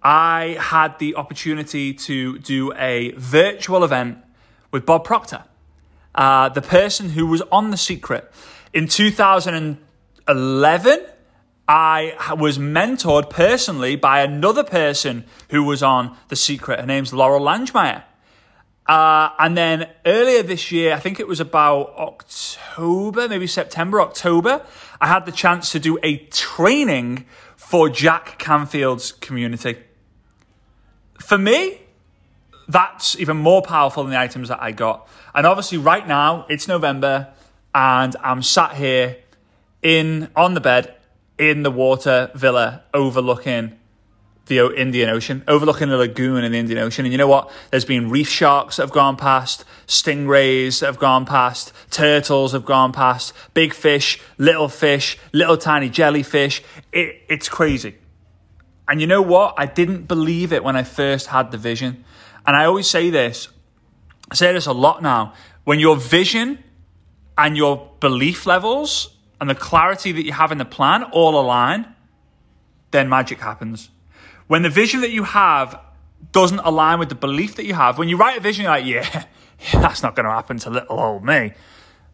I 0.02 0.56
had 0.58 0.98
the 0.98 1.14
opportunity 1.14 1.94
to 1.94 2.38
do 2.38 2.72
a 2.74 3.12
virtual 3.12 3.84
event 3.84 4.18
with 4.70 4.84
Bob 4.84 5.04
Proctor, 5.04 5.44
uh, 6.14 6.48
the 6.48 6.62
person 6.62 7.10
who 7.10 7.26
was 7.26 7.42
on 7.52 7.70
The 7.70 7.76
Secret 7.76 8.30
in 8.72 8.88
2011 8.88 10.98
I 11.72 12.34
was 12.34 12.58
mentored 12.58 13.30
personally 13.30 13.96
by 13.96 14.20
another 14.20 14.62
person 14.62 15.24
who 15.48 15.64
was 15.64 15.82
on 15.82 16.14
The 16.28 16.36
Secret. 16.36 16.78
Her 16.78 16.86
name's 16.86 17.14
Laurel 17.14 17.40
Langemeier. 17.40 18.02
Uh, 18.86 19.30
and 19.38 19.56
then 19.56 19.88
earlier 20.04 20.42
this 20.42 20.70
year, 20.70 20.92
I 20.92 20.98
think 20.98 21.18
it 21.18 21.26
was 21.26 21.40
about 21.40 21.94
October, 21.96 23.26
maybe 23.26 23.46
September, 23.46 24.02
October, 24.02 24.66
I 25.00 25.06
had 25.06 25.24
the 25.24 25.32
chance 25.32 25.72
to 25.72 25.78
do 25.78 25.98
a 26.02 26.18
training 26.26 27.24
for 27.56 27.88
Jack 27.88 28.38
Canfield's 28.38 29.12
community. 29.12 29.78
For 31.20 31.38
me, 31.38 31.80
that's 32.68 33.18
even 33.18 33.38
more 33.38 33.62
powerful 33.62 34.02
than 34.02 34.12
the 34.12 34.20
items 34.20 34.48
that 34.48 34.62
I 34.62 34.72
got. 34.72 35.08
And 35.34 35.46
obviously, 35.46 35.78
right 35.78 36.06
now, 36.06 36.44
it's 36.50 36.68
November, 36.68 37.32
and 37.74 38.14
I'm 38.22 38.42
sat 38.42 38.74
here 38.74 39.16
in 39.80 40.28
on 40.36 40.52
the 40.52 40.60
bed 40.60 40.96
in 41.50 41.64
the 41.64 41.70
water 41.72 42.30
villa 42.36 42.84
overlooking 42.94 43.76
the 44.46 44.72
Indian 44.76 45.08
Ocean, 45.08 45.42
overlooking 45.48 45.88
the 45.88 45.96
lagoon 45.96 46.44
in 46.44 46.52
the 46.52 46.58
Indian 46.58 46.78
Ocean. 46.78 47.04
And 47.04 47.12
you 47.12 47.18
know 47.18 47.26
what? 47.26 47.50
There's 47.70 47.84
been 47.84 48.10
reef 48.10 48.28
sharks 48.28 48.76
that 48.76 48.84
have 48.84 48.92
gone 48.92 49.16
past, 49.16 49.64
stingrays 49.88 50.80
that 50.80 50.86
have 50.86 50.98
gone 50.98 51.26
past, 51.26 51.72
turtles 51.90 52.52
have 52.52 52.64
gone 52.64 52.92
past, 52.92 53.32
big 53.54 53.74
fish, 53.74 54.20
little 54.38 54.68
fish, 54.68 55.18
little 55.32 55.56
tiny 55.56 55.88
jellyfish. 55.88 56.62
It, 56.92 57.22
it's 57.28 57.48
crazy. 57.48 57.96
And 58.86 59.00
you 59.00 59.08
know 59.08 59.22
what? 59.22 59.54
I 59.58 59.66
didn't 59.66 60.06
believe 60.06 60.52
it 60.52 60.62
when 60.62 60.76
I 60.76 60.84
first 60.84 61.28
had 61.28 61.50
the 61.50 61.58
vision. 61.58 62.04
And 62.46 62.56
I 62.56 62.66
always 62.66 62.88
say 62.88 63.10
this, 63.10 63.48
I 64.30 64.34
say 64.36 64.52
this 64.52 64.66
a 64.66 64.72
lot 64.72 65.02
now. 65.02 65.34
When 65.64 65.80
your 65.80 65.96
vision 65.96 66.62
and 67.36 67.56
your 67.56 67.90
belief 68.00 68.46
levels 68.46 69.16
and 69.42 69.50
the 69.50 69.56
clarity 69.56 70.12
that 70.12 70.24
you 70.24 70.30
have 70.30 70.52
in 70.52 70.58
the 70.58 70.64
plan 70.64 71.02
all 71.02 71.36
align, 71.40 71.92
then 72.92 73.08
magic 73.08 73.40
happens. 73.40 73.90
When 74.46 74.62
the 74.62 74.70
vision 74.70 75.00
that 75.00 75.10
you 75.10 75.24
have 75.24 75.80
doesn't 76.30 76.60
align 76.60 77.00
with 77.00 77.08
the 77.08 77.16
belief 77.16 77.56
that 77.56 77.66
you 77.66 77.74
have, 77.74 77.98
when 77.98 78.08
you 78.08 78.16
write 78.16 78.38
a 78.38 78.40
vision, 78.40 78.62
you're 78.62 78.70
like, 78.70 78.86
yeah, 78.86 79.24
that's 79.72 80.00
not 80.00 80.14
going 80.14 80.26
to 80.26 80.30
happen 80.30 80.58
to 80.58 80.70
little 80.70 81.00
old 81.00 81.24
me. 81.24 81.54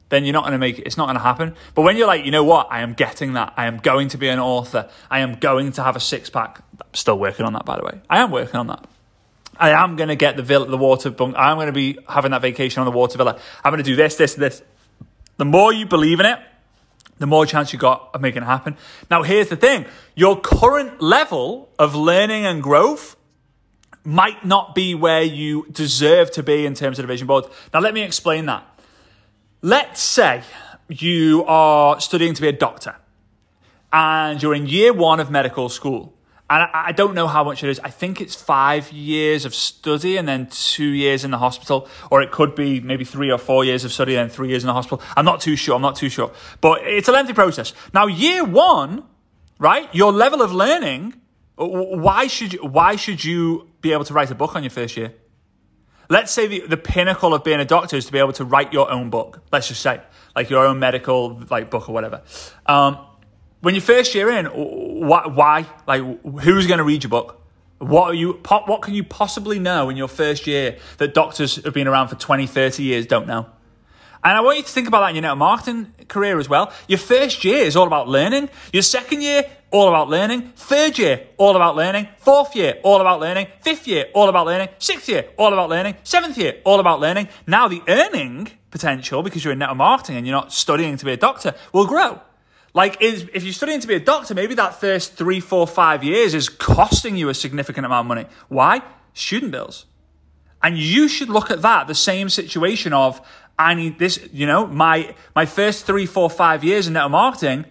then 0.09 0.25
you're 0.25 0.33
not 0.33 0.45
going 0.45 0.53
to 0.53 0.59
make 0.59 0.79
it, 0.79 0.87
it's 0.87 0.97
not 0.97 1.05
going 1.05 1.17
to 1.17 1.23
happen. 1.23 1.55
But 1.75 1.83
when 1.83 1.99
you're 1.99 2.07
like, 2.07 2.25
you 2.25 2.31
know 2.31 2.45
what, 2.45 2.69
I 2.71 2.81
am 2.81 2.95
getting 2.95 3.35
that. 3.35 3.53
I 3.59 3.67
am 3.67 3.77
going 3.77 4.09
to 4.09 4.17
be 4.17 4.29
an 4.29 4.39
author. 4.39 4.89
I 5.11 5.19
am 5.19 5.35
going 5.35 5.73
to 5.73 5.83
have 5.83 5.97
a 5.97 6.01
six 6.01 6.31
pack. 6.31 6.63
I'm 6.81 6.95
still 6.95 7.19
working 7.19 7.45
on 7.45 7.53
that, 7.53 7.67
by 7.67 7.77
the 7.77 7.85
way. 7.85 8.01
I 8.09 8.21
am 8.23 8.31
working 8.31 8.57
on 8.57 8.69
that. 8.69 8.89
I 9.59 9.73
am 9.73 9.97
going 9.97 10.09
to 10.09 10.17
get 10.17 10.39
the 10.39 10.43
villa, 10.43 10.65
the 10.65 10.79
water 10.79 11.11
bunk. 11.11 11.35
I'm 11.37 11.59
going 11.59 11.67
to 11.67 11.75
be 11.75 11.99
having 12.09 12.31
that 12.31 12.41
vacation 12.41 12.81
on 12.81 12.87
the 12.87 12.97
water 12.97 13.19
villa. 13.19 13.39
I'm 13.63 13.71
going 13.71 13.85
to 13.85 13.91
do 13.91 13.97
this, 13.97 14.17
this, 14.17 14.35
this. 14.35 14.63
The 15.37 15.45
more 15.45 15.75
you 15.75 15.85
believe 15.85 16.21
in 16.21 16.25
it, 16.25 16.39
the 17.19 17.27
more 17.27 17.47
chance 17.47 17.73
you 17.73 17.79
got 17.79 18.11
of 18.15 18.21
making 18.21 18.43
it 18.43 18.47
happen. 18.47 18.77
Now, 19.11 19.23
here's 19.23 19.49
the 19.49 19.57
thing 19.57 19.87
your 20.15 20.41
current 20.41 21.01
level 21.01 21.69
of 21.79 21.95
learning 21.95 22.47
and 22.47 22.63
growth 22.63 23.17
might 24.05 24.45
not 24.45 24.75
be 24.75 24.95
where 24.95 25.23
you 25.23 25.67
deserve 25.71 26.31
to 26.33 26.43
be 26.43 26.65
in 26.65 26.75
terms 26.75 26.99
of 26.99 27.03
the 27.03 27.07
vision 27.07 27.27
board. 27.27 27.45
Now, 27.75 27.81
let 27.81 27.95
me 27.95 28.03
explain 28.03 28.47
that. 28.47 28.65
Let's 29.61 30.01
say 30.01 30.43
you 30.89 31.45
are 31.47 32.01
studying 32.01 32.35
to 32.35 32.41
be 32.41 32.49
a 32.49 32.53
doctor 32.53 32.97
and 33.93 34.43
you're 34.43 34.55
in 34.55 34.67
year 34.67 34.93
one 34.93 35.21
of 35.21 35.31
medical 35.31 35.69
school. 35.69 36.15
And 36.51 36.63
I, 36.63 36.87
I 36.87 36.93
don't 36.93 37.15
know 37.15 37.27
how 37.27 37.45
much 37.45 37.63
it 37.63 37.69
is. 37.69 37.79
I 37.81 37.91
think 37.91 38.21
it's 38.21 38.35
five 38.35 38.91
years 38.93 39.45
of 39.45 39.55
study 39.55 40.17
and 40.17 40.27
then 40.27 40.49
two 40.51 40.89
years 40.89 41.25
in 41.25 41.31
the 41.31 41.39
hospital, 41.39 41.89
or 42.11 42.23
it 42.23 42.31
could 42.31 42.55
be 42.55 42.81
maybe 42.81 43.05
three 43.05 43.31
or 43.31 43.39
four 43.39 43.65
years 43.65 43.85
of 43.85 43.93
study 43.93 44.15
and 44.15 44.29
then 44.29 44.35
three 44.35 44.49
years 44.49 44.63
in 44.63 44.69
the 44.69 44.73
hospital. 44.73 45.03
I'm 45.17 45.25
not 45.25 45.41
too 45.41 45.57
sure. 45.57 45.77
I'm 45.77 45.83
not 45.83 45.97
too 45.97 46.09
sure. 46.09 46.33
But 46.61 46.83
it's 46.85 47.09
a 47.09 47.13
lengthy 47.13 47.35
process. 47.35 47.75
Now, 47.93 48.07
year 48.07 48.45
one, 48.45 49.05
right? 49.59 49.95
Your 49.95 50.13
level 50.13 50.41
of 50.41 50.53
learning. 50.53 51.15
Why 51.57 52.29
should 52.29 52.53
you, 52.55 52.61
why 52.61 52.97
should 52.97 53.25
you 53.25 53.69
be 53.81 53.93
able 53.93 54.05
to 54.05 54.15
write 54.15 54.31
a 54.31 54.35
book 54.35 54.57
on 54.57 54.63
your 54.63 54.71
first 54.71 54.97
year? 54.97 55.15
Let's 56.09 56.33
say 56.33 56.47
the, 56.47 56.61
the 56.67 56.77
pinnacle 56.79 57.35
of 57.35 57.45
being 57.45 57.61
a 57.61 57.67
doctor 57.67 57.97
is 57.97 58.07
to 58.07 58.13
be 58.13 58.19
able 58.19 58.33
to 58.35 58.45
write 58.45 58.73
your 58.73 58.91
own 58.91 59.11
book. 59.11 59.43
Let's 59.53 59.69
just 59.69 59.83
say, 59.83 60.01
like 60.35 60.49
your 60.49 60.65
own 60.65 60.79
medical 60.79 61.43
like 61.51 61.69
book 61.69 61.89
or 61.89 61.93
whatever. 61.93 62.23
Um, 62.65 62.99
when 63.61 63.75
you 63.75 63.81
first 63.81 64.15
year 64.15 64.31
in, 64.31 64.47
why? 64.47 65.67
Like, 65.87 66.03
who's 66.41 66.67
going 66.67 66.79
to 66.79 66.85
read 66.85 67.03
your 67.03 67.11
book? 67.11 67.41
What 67.79 68.11
are 68.11 68.15
you? 68.15 68.41
What 68.49 68.83
can 68.83 68.95
you 68.95 69.05
possibly 69.05 69.59
know 69.59 69.89
in 69.89 69.97
your 69.97 70.09
first 70.09 70.47
year 70.47 70.79
that 70.99 71.15
doctors 71.15 71.57
have 71.65 71.75
been 71.75 71.87
around 71.87 72.09
for 72.09 72.17
20, 72.17 72.47
30 72.47 72.83
years 72.83 73.07
don't 73.07 73.27
know? 73.27 73.47
And 74.25 74.37
I 74.37 74.41
want 74.41 74.59
you 74.59 74.65
to 74.65 74.69
think 74.69 74.89
about 74.89 75.01
that 75.01 75.11
in 75.11 75.15
your 75.15 75.23
network 75.23 75.39
marketing 75.39 75.95
career 76.09 76.41
as 76.41 76.49
well. 76.49 76.73
Your 76.89 76.99
first 76.99 77.45
year 77.45 77.59
is 77.65 77.77
all 77.77 77.87
about 77.87 78.09
learning. 78.09 78.49
Your 78.73 78.83
second 78.83 79.23
year, 79.23 79.45
all 79.71 79.89
about 79.89 80.09
learning. 80.09 80.53
Third 80.57 80.99
year, 80.99 81.29
all 81.37 81.55
about 81.55 81.77
learning. 81.77 82.09
Fourth 82.19 82.57
year, 82.57 82.81
all 82.83 83.01
about 83.01 83.21
learning. 83.21 83.47
Fifth 83.61 83.87
year, 83.87 84.07
all 84.15 84.29
about 84.29 84.47
learning. 84.47 84.71
Sixth 84.79 85.09
year, 85.09 85.29
all 85.37 85.53
about 85.53 85.69
learning. 85.69 85.95
Seventh 86.03 86.37
year, 86.37 86.61
all 86.65 86.81
about 86.81 86.99
learning. 86.99 87.29
Now 87.47 87.69
the 87.69 87.83
earning 87.87 88.51
potential, 88.71 89.23
because 89.23 89.45
you're 89.45 89.53
in 89.53 89.61
network 89.61 89.79
marketing 89.79 90.17
and 90.17 90.27
you're 90.27 90.37
not 90.37 90.53
studying 90.53 90.97
to 90.97 91.05
be 91.05 91.13
a 91.13 91.17
doctor, 91.17 91.55
will 91.73 91.87
grow. 91.87 92.21
Like, 92.79 92.99
if 93.01 93.43
you're 93.43 93.53
studying 93.53 93.81
to 93.81 93.89
be 93.89 93.95
a 93.95 93.99
doctor, 93.99 94.35
maybe 94.35 94.55
that 94.55 94.79
first 94.79 95.15
three, 95.15 95.41
four, 95.41 95.67
five 95.67 96.05
years 96.05 96.33
is 96.33 96.49
costing 96.49 97.17
you 97.17 97.29
a 97.29 97.35
significant 97.35 97.85
amount 97.85 98.05
of 98.05 98.07
money. 98.07 98.27
Why? 98.47 98.83
Student 99.15 99.51
bills. 99.51 99.87
And 100.63 100.79
you 100.79 101.09
should 101.09 101.29
look 101.29 101.51
at 101.51 101.61
that, 101.63 101.89
the 101.89 101.97
same 101.97 102.29
situation 102.29 102.93
of, 102.93 103.21
I 103.59 103.75
need 103.75 103.99
this, 103.99 104.21
you 104.33 104.47
know, 104.47 104.65
my, 104.69 105.13
my 105.35 105.45
first 105.45 105.87
three, 105.87 106.07
four, 106.07 106.31
five 106.31 106.63
years 106.63 106.87
in 106.87 106.93
network 106.93 107.11
marketing, 107.11 107.65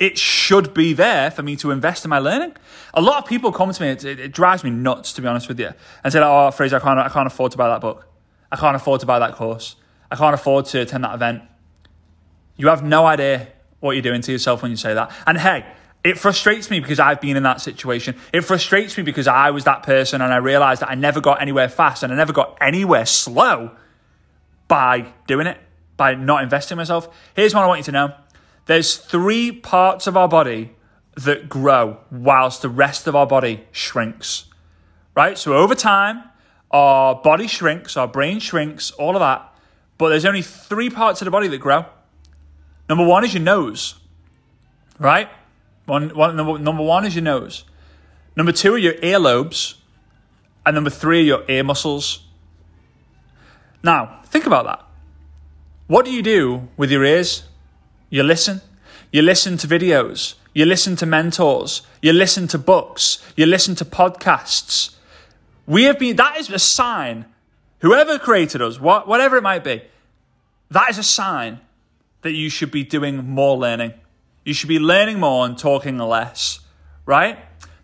it 0.00 0.18
should 0.18 0.74
be 0.74 0.94
there 0.94 1.30
for 1.30 1.44
me 1.44 1.54
to 1.54 1.70
invest 1.70 2.04
in 2.04 2.08
my 2.08 2.18
learning. 2.18 2.56
A 2.94 3.00
lot 3.00 3.22
of 3.22 3.28
people 3.28 3.52
come 3.52 3.70
to 3.72 3.80
me, 3.80 3.90
it, 3.90 4.04
it, 4.04 4.18
it 4.18 4.32
drives 4.32 4.64
me 4.64 4.70
nuts, 4.70 5.12
to 5.12 5.22
be 5.22 5.28
honest 5.28 5.46
with 5.46 5.60
you, 5.60 5.70
and 6.02 6.12
say, 6.12 6.18
oh, 6.20 6.50
Fraser, 6.50 6.78
I 6.78 6.80
can't, 6.80 6.98
I 6.98 7.08
can't 7.08 7.28
afford 7.28 7.52
to 7.52 7.58
buy 7.58 7.68
that 7.68 7.80
book. 7.80 8.08
I 8.50 8.56
can't 8.56 8.74
afford 8.74 8.98
to 8.98 9.06
buy 9.06 9.20
that 9.20 9.36
course. 9.36 9.76
I 10.10 10.16
can't 10.16 10.34
afford 10.34 10.64
to 10.64 10.80
attend 10.80 11.04
that 11.04 11.14
event. 11.14 11.42
You 12.56 12.66
have 12.66 12.82
no 12.82 13.06
idea 13.06 13.46
what 13.80 13.92
you're 13.92 14.02
doing 14.02 14.20
to 14.22 14.32
yourself 14.32 14.62
when 14.62 14.70
you 14.70 14.76
say 14.76 14.94
that. 14.94 15.12
And 15.26 15.38
hey, 15.38 15.66
it 16.04 16.18
frustrates 16.18 16.70
me 16.70 16.80
because 16.80 17.00
I've 17.00 17.20
been 17.20 17.36
in 17.36 17.42
that 17.42 17.60
situation. 17.60 18.16
It 18.32 18.42
frustrates 18.42 18.96
me 18.96 19.02
because 19.02 19.26
I 19.26 19.50
was 19.50 19.64
that 19.64 19.82
person 19.82 20.20
and 20.20 20.32
I 20.32 20.36
realized 20.36 20.82
that 20.82 20.90
I 20.90 20.94
never 20.94 21.20
got 21.20 21.42
anywhere 21.42 21.68
fast 21.68 22.02
and 22.02 22.12
I 22.12 22.16
never 22.16 22.32
got 22.32 22.56
anywhere 22.60 23.04
slow 23.04 23.72
by 24.68 25.12
doing 25.26 25.46
it, 25.46 25.58
by 25.96 26.14
not 26.14 26.42
investing 26.42 26.76
in 26.76 26.78
myself. 26.78 27.08
Here's 27.34 27.54
what 27.54 27.64
I 27.64 27.66
want 27.66 27.80
you 27.80 27.84
to 27.84 27.92
know 27.92 28.14
there's 28.66 28.96
three 28.96 29.50
parts 29.50 30.06
of 30.06 30.16
our 30.16 30.28
body 30.28 30.74
that 31.16 31.48
grow 31.48 31.98
whilst 32.10 32.62
the 32.62 32.68
rest 32.68 33.06
of 33.06 33.16
our 33.16 33.26
body 33.26 33.66
shrinks. 33.72 34.44
Right? 35.16 35.36
So 35.36 35.54
over 35.54 35.74
time, 35.74 36.22
our 36.70 37.16
body 37.16 37.48
shrinks, 37.48 37.96
our 37.96 38.06
brain 38.06 38.38
shrinks, 38.38 38.92
all 38.92 39.16
of 39.16 39.20
that. 39.20 39.52
But 39.96 40.10
there's 40.10 40.24
only 40.24 40.42
three 40.42 40.90
parts 40.90 41.20
of 41.20 41.24
the 41.24 41.30
body 41.30 41.48
that 41.48 41.58
grow. 41.58 41.86
Number 42.88 43.04
one 43.04 43.24
is 43.24 43.34
your 43.34 43.42
nose, 43.42 43.94
right? 44.98 45.28
One, 45.86 46.10
one, 46.14 46.36
number, 46.36 46.58
number 46.58 46.82
one 46.82 47.04
is 47.04 47.14
your 47.14 47.24
nose. 47.24 47.64
Number 48.36 48.52
two 48.52 48.74
are 48.74 48.78
your 48.78 48.94
earlobes. 48.94 49.74
And 50.64 50.74
number 50.74 50.90
three 50.90 51.20
are 51.20 51.22
your 51.22 51.44
ear 51.48 51.64
muscles. 51.64 52.24
Now, 53.82 54.20
think 54.26 54.46
about 54.46 54.66
that. 54.66 54.84
What 55.86 56.04
do 56.04 56.12
you 56.12 56.22
do 56.22 56.68
with 56.76 56.90
your 56.90 57.04
ears? 57.04 57.44
You 58.10 58.22
listen. 58.22 58.60
You 59.10 59.22
listen 59.22 59.56
to 59.58 59.66
videos. 59.66 60.34
You 60.52 60.66
listen 60.66 60.94
to 60.96 61.06
mentors. 61.06 61.82
You 62.02 62.12
listen 62.12 62.48
to 62.48 62.58
books. 62.58 63.24
You 63.34 63.46
listen 63.46 63.74
to 63.76 63.84
podcasts. 63.84 64.94
We 65.66 65.84
have 65.84 65.98
been, 65.98 66.16
that 66.16 66.36
is 66.36 66.50
a 66.50 66.58
sign. 66.58 67.24
Whoever 67.80 68.18
created 68.18 68.60
us, 68.60 68.78
whatever 68.80 69.36
it 69.36 69.42
might 69.42 69.64
be, 69.64 69.82
that 70.70 70.90
is 70.90 70.98
a 70.98 71.02
sign 71.02 71.60
that 72.22 72.32
you 72.32 72.48
should 72.50 72.70
be 72.70 72.84
doing 72.84 73.28
more 73.28 73.56
learning. 73.56 73.94
You 74.44 74.54
should 74.54 74.68
be 74.68 74.78
learning 74.78 75.20
more 75.20 75.44
and 75.46 75.56
talking 75.58 75.98
less, 75.98 76.60
right? 77.06 77.38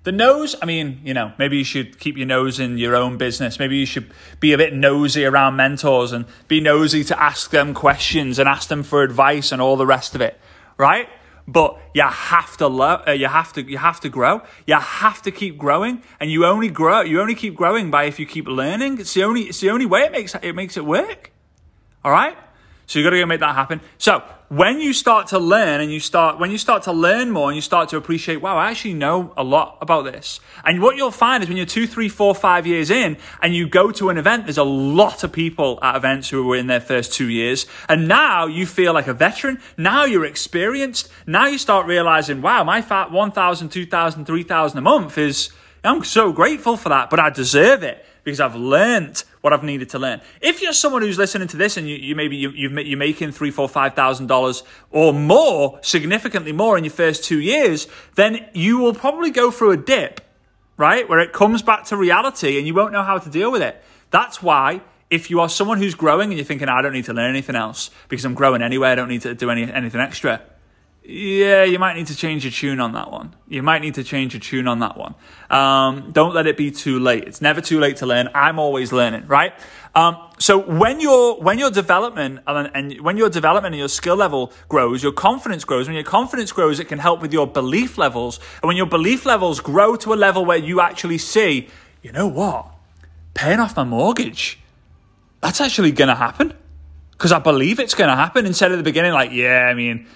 The 0.04 0.12
nose, 0.12 0.54
I 0.60 0.66
mean, 0.66 1.00
you 1.02 1.14
know, 1.14 1.32
maybe 1.38 1.56
you 1.56 1.64
should 1.64 1.98
keep 1.98 2.18
your 2.18 2.26
nose 2.26 2.60
in 2.60 2.76
your 2.76 2.94
own 2.94 3.16
business. 3.16 3.58
Maybe 3.58 3.78
you 3.78 3.86
should 3.86 4.10
be 4.38 4.52
a 4.52 4.58
bit 4.58 4.74
nosy 4.74 5.24
around 5.24 5.56
mentors 5.56 6.12
and 6.12 6.26
be 6.46 6.60
nosy 6.60 7.02
to 7.04 7.22
ask 7.22 7.50
them 7.50 7.72
questions 7.72 8.38
and 8.38 8.46
ask 8.46 8.68
them 8.68 8.82
for 8.82 9.02
advice 9.02 9.50
and 9.50 9.62
all 9.62 9.76
the 9.76 9.86
rest 9.86 10.14
of 10.14 10.20
it, 10.20 10.38
right? 10.76 11.08
But 11.48 11.78
you 11.94 12.02
have 12.02 12.56
to 12.58 12.68
lo- 12.68 13.02
uh, 13.06 13.12
you 13.12 13.28
have 13.28 13.52
to 13.54 13.62
you 13.62 13.78
have 13.78 14.00
to 14.00 14.08
grow. 14.10 14.42
You 14.66 14.74
have 14.74 15.20
to 15.22 15.30
keep 15.30 15.58
growing, 15.58 16.02
and 16.18 16.30
you 16.30 16.46
only 16.46 16.68
grow. 16.68 17.02
You 17.02 17.20
only 17.20 17.34
keep 17.34 17.54
growing 17.54 17.90
by 17.90 18.04
if 18.04 18.18
you 18.18 18.26
keep 18.26 18.46
learning. 18.46 18.98
It's 18.98 19.12
the 19.12 19.24
only 19.24 19.42
it's 19.42 19.60
the 19.60 19.70
only 19.70 19.86
way 19.86 20.02
it 20.02 20.12
makes 20.12 20.34
it 20.34 20.54
makes 20.54 20.76
it 20.76 20.84
work. 20.84 21.32
All 22.02 22.12
right. 22.12 22.36
So 22.86 22.98
you've 22.98 23.06
got 23.06 23.10
to 23.10 23.20
go 23.20 23.26
make 23.26 23.40
that 23.40 23.54
happen. 23.54 23.80
So 23.98 24.22
when 24.48 24.78
you 24.78 24.92
start 24.92 25.28
to 25.28 25.38
learn 25.38 25.80
and 25.80 25.90
you 25.90 26.00
start, 26.00 26.38
when 26.38 26.50
you 26.50 26.58
start 26.58 26.82
to 26.84 26.92
learn 26.92 27.30
more 27.30 27.48
and 27.48 27.56
you 27.56 27.62
start 27.62 27.88
to 27.90 27.96
appreciate, 27.96 28.42
wow, 28.42 28.56
I 28.56 28.70
actually 28.70 28.94
know 28.94 29.32
a 29.36 29.42
lot 29.42 29.78
about 29.80 30.04
this. 30.04 30.38
And 30.64 30.82
what 30.82 30.96
you'll 30.96 31.10
find 31.10 31.42
is 31.42 31.48
when 31.48 31.56
you're 31.56 31.66
two, 31.66 31.86
three, 31.86 32.08
four, 32.08 32.34
five 32.34 32.66
years 32.66 32.90
in 32.90 33.16
and 33.40 33.54
you 33.54 33.66
go 33.66 33.90
to 33.92 34.10
an 34.10 34.18
event, 34.18 34.44
there's 34.44 34.58
a 34.58 34.64
lot 34.64 35.24
of 35.24 35.32
people 35.32 35.78
at 35.82 35.96
events 35.96 36.28
who 36.28 36.46
were 36.46 36.56
in 36.56 36.66
their 36.66 36.80
first 36.80 37.12
two 37.12 37.28
years. 37.30 37.66
And 37.88 38.06
now 38.06 38.46
you 38.46 38.66
feel 38.66 38.92
like 38.92 39.06
a 39.06 39.14
veteran. 39.14 39.60
Now 39.78 40.04
you're 40.04 40.26
experienced. 40.26 41.08
Now 41.26 41.46
you 41.46 41.58
start 41.58 41.86
realizing, 41.86 42.42
wow, 42.42 42.64
my 42.64 42.82
fat 42.82 43.10
1,000, 43.10 43.70
2,000, 43.70 44.24
3,000 44.26 44.78
a 44.78 44.80
month 44.82 45.16
is, 45.16 45.50
I'm 45.82 46.04
so 46.04 46.32
grateful 46.32 46.76
for 46.76 46.90
that, 46.90 47.10
but 47.10 47.18
I 47.18 47.30
deserve 47.30 47.82
it 47.82 48.04
because 48.24 48.40
I've 48.40 48.56
learned 48.56 49.22
what 49.42 49.52
I've 49.52 49.62
needed 49.62 49.90
to 49.90 49.98
learn. 49.98 50.20
If 50.40 50.62
you're 50.62 50.72
someone 50.72 51.02
who's 51.02 51.18
listening 51.18 51.48
to 51.48 51.56
this 51.56 51.76
and 51.76 51.88
you, 51.88 51.96
you 51.96 52.16
maybe 52.16 52.36
you, 52.36 52.50
you're 52.50 52.98
making 52.98 53.32
three, 53.32 53.50
four, 53.50 53.68
five 53.68 53.94
thousand 53.94 54.26
dollars 54.26 54.64
or 54.90 55.12
more, 55.12 55.78
significantly 55.82 56.52
more 56.52 56.76
in 56.76 56.84
your 56.84 56.92
first 56.92 57.24
two 57.24 57.38
years, 57.38 57.86
then 58.16 58.48
you 58.54 58.78
will 58.78 58.94
probably 58.94 59.30
go 59.30 59.50
through 59.50 59.72
a 59.72 59.76
dip, 59.76 60.22
right, 60.76 61.08
where 61.08 61.20
it 61.20 61.32
comes 61.32 61.62
back 61.62 61.84
to 61.84 61.96
reality 61.96 62.58
and 62.58 62.66
you 62.66 62.74
won't 62.74 62.92
know 62.92 63.02
how 63.02 63.18
to 63.18 63.30
deal 63.30 63.52
with 63.52 63.62
it. 63.62 63.82
That's 64.10 64.42
why 64.42 64.80
if 65.10 65.30
you 65.30 65.40
are 65.40 65.48
someone 65.48 65.78
who's 65.78 65.94
growing 65.94 66.30
and 66.30 66.38
you're 66.38 66.46
thinking, 66.46 66.68
I 66.68 66.82
don't 66.82 66.92
need 66.92 67.04
to 67.04 67.12
learn 67.12 67.30
anything 67.30 67.54
else 67.54 67.90
because 68.08 68.24
I'm 68.24 68.34
growing 68.34 68.62
anyway, 68.62 68.88
I 68.88 68.94
don't 68.94 69.08
need 69.08 69.22
to 69.22 69.34
do 69.34 69.50
any, 69.50 69.70
anything 69.70 70.00
extra 70.00 70.40
yeah, 71.06 71.64
you 71.64 71.78
might 71.78 71.96
need 71.96 72.06
to 72.06 72.16
change 72.16 72.44
your 72.44 72.50
tune 72.50 72.80
on 72.80 72.92
that 72.92 73.11
one. 73.11 73.37
You 73.46 73.62
might 73.62 73.82
need 73.82 73.94
to 73.94 74.04
change 74.04 74.32
your 74.32 74.40
tune 74.40 74.66
on 74.66 74.78
that 74.78 74.96
one. 74.96 75.14
Um, 75.50 76.12
don't 76.12 76.34
let 76.34 76.46
it 76.46 76.56
be 76.56 76.70
too 76.70 76.99
late. 76.99 77.25
It's 77.25 77.42
never 77.42 77.61
too 77.61 77.78
late 77.78 77.96
to 77.96 78.06
learn. 78.06 78.30
I'm 78.34 78.58
always 78.58 78.90
learning, 78.90 79.26
right? 79.26 79.52
Um, 79.94 80.16
so 80.38 80.58
when 80.58 81.00
your 81.00 81.38
when 81.40 81.58
your 81.58 81.70
development 81.70 82.40
and, 82.46 82.70
and 82.75 83.00
when 83.02 83.18
your 83.18 83.28
development 83.28 83.75
and 83.75 83.78
your 83.78 83.90
skill 83.90 84.16
level 84.16 84.50
grows, 84.70 85.02
your 85.02 85.12
confidence 85.12 85.64
grows. 85.64 85.87
When 85.87 85.94
your 85.94 86.04
confidence 86.04 86.52
grows, 86.52 86.80
it 86.80 86.87
can 86.87 86.99
help 86.99 87.20
with 87.20 87.34
your 87.34 87.46
belief 87.46 87.99
levels. 87.99 88.40
And 88.62 88.68
when 88.68 88.78
your 88.78 88.87
belief 88.87 89.26
levels 89.26 89.61
grow 89.61 89.96
to 89.96 90.14
a 90.14 90.16
level 90.16 90.46
where 90.46 90.56
you 90.56 90.80
actually 90.80 91.18
see, 91.18 91.68
you 92.02 92.12
know 92.12 92.26
what, 92.26 92.66
paying 93.34 93.61
off 93.61 93.76
my 93.76 93.84
mortgage, 93.84 94.58
that's 95.42 95.61
actually 95.61 95.92
going 95.92 96.08
to 96.08 96.14
happen 96.14 96.54
because 97.12 97.30
I 97.30 97.40
believe 97.40 97.78
it's 97.78 97.94
going 97.94 98.08
to 98.08 98.16
happen. 98.16 98.46
Instead 98.46 98.73
of 98.73 98.78
the 98.78 98.84
beginning, 98.84 99.12
like, 99.12 99.32
yeah, 99.32 99.66
I 99.68 99.75
mean 99.75 100.06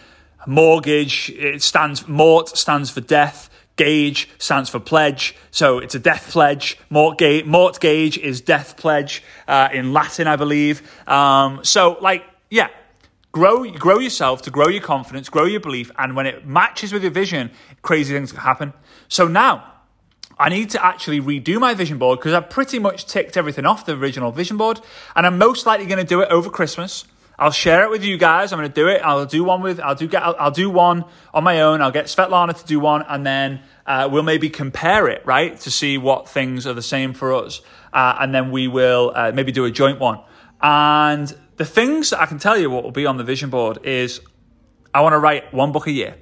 Mortgage, 0.49 1.28
it 1.37 1.62
stands, 1.62 2.09
mort 2.09 2.49
stands 2.57 2.88
for 2.90 3.02
death. 3.02 3.50
Gage 3.76 4.28
stands 4.38 4.69
for 4.69 4.81
pledge, 4.81 5.37
so 5.52 5.78
it's 5.78 5.95
a 5.95 6.00
death 6.00 6.31
pledge. 6.33 6.76
Mortgage, 6.90 7.45
mortgage 7.45 8.19
is 8.19 8.40
death 8.40 8.76
pledge 8.76 9.23
uh, 9.47 9.69
in 9.73 9.93
Latin, 9.93 10.26
I 10.26 10.35
believe. 10.35 10.83
Um, 11.07 11.62
so, 11.62 11.97
like, 12.00 12.25
yeah, 12.50 12.71
grow, 13.31 13.71
grow 13.71 14.00
yourself, 14.00 14.43
to 14.43 14.50
grow 14.50 14.67
your 14.67 14.83
confidence, 14.83 15.28
grow 15.28 15.45
your 15.45 15.61
belief, 15.61 15.93
and 15.97 16.17
when 16.17 16.26
it 16.26 16.45
matches 16.45 16.93
with 16.93 17.02
your 17.02 17.12
vision, 17.12 17.52
crazy 17.83 18.12
things 18.12 18.33
can 18.33 18.40
happen. 18.40 18.73
So 19.07 19.28
now, 19.28 19.75
I 20.38 20.49
need 20.49 20.71
to 20.71 20.85
actually 20.85 21.21
redo 21.21 21.61
my 21.61 21.75
vision 21.75 21.99
board 21.99 22.19
because 22.19 22.33
I've 22.33 22.50
pretty 22.50 22.78
much 22.78 23.07
ticked 23.07 23.37
everything 23.37 23.67
off 23.67 23.87
the 23.87 23.93
original 23.93 24.33
vision 24.33 24.57
board, 24.57 24.81
and 25.14 25.26
I'm 25.26 25.38
most 25.38 25.67
likely 25.67 25.87
going 25.87 25.99
to 25.99 26.05
do 26.05 26.21
it 26.21 26.31
over 26.31 26.50
Christmas. 26.50 27.05
I'll 27.38 27.52
share 27.52 27.85
it 27.85 27.90
with 27.90 28.04
you 28.04 28.18
guys. 28.18 28.52
I'm 28.52 28.59
going 28.59 28.68
to 28.68 28.75
do 28.75 28.88
it. 28.88 29.00
I'll 29.02 29.25
do 29.25 29.45
one 29.45 29.62
with. 29.62 29.78
I'll 29.78 29.95
do 29.95 30.09
get. 30.09 30.23
I'll, 30.23 30.35
I'll 30.38 30.50
do 30.50 30.68
one 30.68 31.04
on 31.33 31.45
my 31.45 31.61
own. 31.61 31.80
I'll 31.80 31.92
get 31.92 32.07
Svetlana 32.07 32.59
to 32.59 32.66
do 32.66 32.80
one, 32.80 33.04
and 33.09 33.25
then 33.25 33.61
uh, 33.87 34.09
we'll 34.11 34.25
maybe 34.25 34.50
compare 34.50 35.07
it 35.09 35.25
right 35.25 35.59
to 35.61 35.71
see 35.71 35.99
what 35.99 36.28
things 36.28 36.66
are 36.66 36.75
the 36.75 36.83
same 36.83 37.12
for 37.12 37.33
us, 37.33 37.61
uh, 37.92 38.16
and 38.21 38.35
then 38.35 38.50
we 38.50 38.66
will 38.66 39.12
uh, 39.14 39.30
maybe 39.33 39.52
do 39.52 39.64
a 39.64 39.71
joint 39.71 40.00
one. 40.00 40.21
And 40.61 41.33
the 41.57 41.64
things 41.64 42.12
I 42.12 42.26
can 42.26 42.38
tell 42.38 42.59
you 42.59 42.71
what 42.71 42.83
will 42.83 42.90
be 42.90 43.07
on 43.07 43.18
the 43.18 43.25
vision 43.25 43.50
board 43.50 43.78
is 43.85 44.21
I 44.92 45.02
want 45.02 45.12
to 45.12 45.18
write 45.18 45.54
one 45.54 45.71
book 45.71 45.87
a 45.87 45.92
year. 45.92 46.16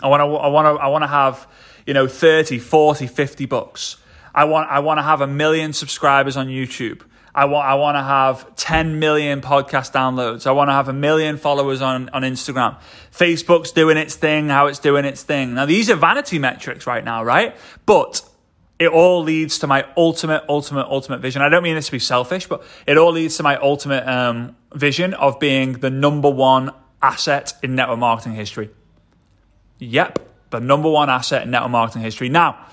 I 0.00 0.06
want 0.06 0.20
to. 0.20 0.26
I 0.26 0.46
want 0.46 0.66
to. 0.66 0.82
I 0.82 0.86
want 0.86 1.02
to 1.02 1.08
have 1.08 1.48
you 1.86 1.94
know 1.94 2.06
30, 2.06 2.60
40, 2.60 3.08
50 3.08 3.46
books. 3.46 3.96
I 4.32 4.44
want. 4.44 4.70
I 4.70 4.78
want 4.78 4.98
to 4.98 5.02
have 5.02 5.20
a 5.20 5.26
million 5.26 5.72
subscribers 5.72 6.36
on 6.36 6.46
YouTube. 6.46 7.02
I 7.34 7.46
want 7.46 7.66
I 7.66 7.74
want 7.74 7.96
to 7.96 8.02
have 8.02 8.54
10 8.56 8.98
million 8.98 9.40
podcast 9.40 9.92
downloads. 9.92 10.46
I 10.46 10.52
want 10.52 10.68
to 10.68 10.72
have 10.72 10.88
a 10.88 10.92
million 10.92 11.38
followers 11.38 11.80
on, 11.80 12.10
on 12.10 12.22
Instagram. 12.22 12.78
Facebook's 13.10 13.72
doing 13.72 13.96
its 13.96 14.16
thing, 14.16 14.48
how 14.48 14.66
it's 14.66 14.78
doing 14.78 15.04
its 15.04 15.22
thing. 15.22 15.54
Now 15.54 15.64
these 15.64 15.88
are 15.88 15.96
vanity 15.96 16.38
metrics 16.38 16.86
right 16.86 17.02
now, 17.02 17.24
right? 17.24 17.56
But 17.86 18.22
it 18.78 18.88
all 18.88 19.22
leads 19.22 19.60
to 19.60 19.66
my 19.66 19.86
ultimate, 19.96 20.44
ultimate, 20.48 20.86
ultimate 20.88 21.20
vision. 21.20 21.40
I 21.40 21.48
don't 21.48 21.62
mean 21.62 21.76
this 21.76 21.86
to 21.86 21.92
be 21.92 21.98
selfish, 21.98 22.48
but 22.48 22.62
it 22.86 22.98
all 22.98 23.12
leads 23.12 23.36
to 23.36 23.42
my 23.42 23.56
ultimate 23.56 24.06
um, 24.06 24.56
vision 24.74 25.14
of 25.14 25.38
being 25.38 25.74
the 25.74 25.90
number 25.90 26.28
one 26.28 26.72
asset 27.00 27.54
in 27.62 27.74
network 27.74 27.98
marketing 27.98 28.34
history. 28.34 28.70
Yep, 29.78 30.18
the 30.50 30.60
number 30.60 30.90
one 30.90 31.08
asset 31.08 31.42
in 31.42 31.50
network 31.50 31.70
marketing 31.70 32.02
history. 32.02 32.28
Now, 32.28 32.66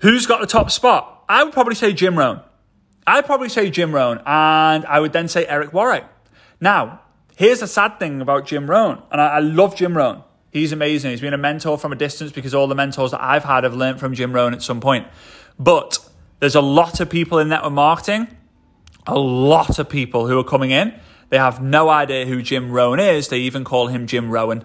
who's 0.00 0.26
got 0.26 0.40
the 0.40 0.46
top 0.46 0.70
spot? 0.70 1.24
I 1.28 1.44
would 1.44 1.52
probably 1.52 1.76
say 1.76 1.92
Jim 1.92 2.18
Rohn. 2.18 2.40
I'd 3.06 3.26
probably 3.26 3.48
say 3.48 3.70
Jim 3.70 3.94
Rohn, 3.94 4.18
and 4.26 4.84
I 4.84 4.98
would 5.00 5.12
then 5.12 5.28
say 5.28 5.46
Eric 5.46 5.70
Worre. 5.70 6.04
Now, 6.60 7.02
here's 7.36 7.60
the 7.60 7.66
sad 7.66 7.98
thing 7.98 8.20
about 8.20 8.46
Jim 8.46 8.68
Rohn, 8.68 9.02
and 9.10 9.20
I, 9.20 9.26
I 9.26 9.38
love 9.38 9.76
Jim 9.76 9.96
Rohn. 9.96 10.24
He's 10.50 10.72
amazing. 10.72 11.10
He's 11.10 11.20
been 11.20 11.34
a 11.34 11.38
mentor 11.38 11.76
from 11.76 11.92
a 11.92 11.96
distance 11.96 12.32
because 12.32 12.54
all 12.54 12.66
the 12.66 12.74
mentors 12.74 13.10
that 13.10 13.22
I've 13.22 13.44
had 13.44 13.64
have 13.64 13.74
learned 13.74 14.00
from 14.00 14.14
Jim 14.14 14.32
Rohn 14.32 14.54
at 14.54 14.62
some 14.62 14.80
point. 14.80 15.06
But 15.58 15.98
there's 16.40 16.54
a 16.54 16.60
lot 16.60 16.98
of 16.98 17.10
people 17.10 17.38
in 17.38 17.48
network 17.48 17.72
marketing, 17.72 18.28
a 19.06 19.18
lot 19.18 19.78
of 19.78 19.88
people 19.88 20.26
who 20.26 20.38
are 20.38 20.44
coming 20.44 20.70
in. 20.70 20.98
They 21.28 21.38
have 21.38 21.62
no 21.62 21.88
idea 21.88 22.26
who 22.26 22.42
Jim 22.42 22.70
Rohn 22.70 22.98
is. 22.98 23.28
They 23.28 23.38
even 23.40 23.64
call 23.64 23.88
him 23.88 24.06
Jim 24.06 24.30
Rowan, 24.30 24.64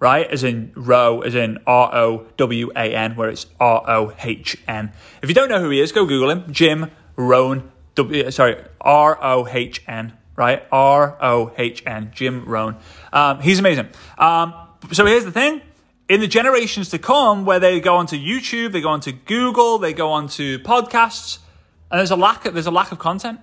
right? 0.00 0.26
As 0.28 0.42
in 0.42 0.72
Row, 0.74 1.20
as 1.20 1.34
in 1.34 1.58
R 1.66 1.94
O 1.94 2.26
W 2.36 2.70
A 2.74 2.94
N, 2.94 3.14
where 3.16 3.28
it's 3.28 3.46
R 3.60 3.82
O 3.86 4.14
H 4.22 4.56
N. 4.66 4.92
If 5.22 5.28
you 5.28 5.34
don't 5.34 5.48
know 5.48 5.60
who 5.60 5.70
he 5.70 5.80
is, 5.80 5.92
go 5.92 6.06
Google 6.06 6.30
him. 6.30 6.52
Jim 6.52 6.90
Rohn 7.16 7.70
W, 7.96 8.30
sorry, 8.30 8.62
R 8.80 9.18
O 9.20 9.48
H 9.48 9.82
N, 9.88 10.16
right? 10.36 10.62
R 10.70 11.16
O 11.20 11.52
H 11.56 11.82
N, 11.86 12.12
Jim 12.14 12.44
Rohn. 12.44 12.76
Um, 13.12 13.40
he's 13.40 13.58
amazing. 13.58 13.88
Um, 14.18 14.54
so 14.92 15.04
here's 15.04 15.24
the 15.24 15.32
thing. 15.32 15.62
In 16.08 16.20
the 16.20 16.28
generations 16.28 16.90
to 16.90 16.98
come, 16.98 17.44
where 17.44 17.58
they 17.58 17.80
go 17.80 17.96
onto 17.96 18.16
YouTube, 18.16 18.70
they 18.72 18.80
go 18.80 18.90
onto 18.90 19.10
Google, 19.12 19.78
they 19.78 19.92
go 19.92 20.12
onto 20.12 20.58
podcasts, 20.60 21.38
and 21.90 21.98
there's 21.98 22.12
a 22.12 22.16
lack 22.16 22.46
of, 22.46 22.54
there's 22.54 22.66
a 22.66 22.70
lack 22.70 22.92
of 22.92 22.98
content. 22.98 23.40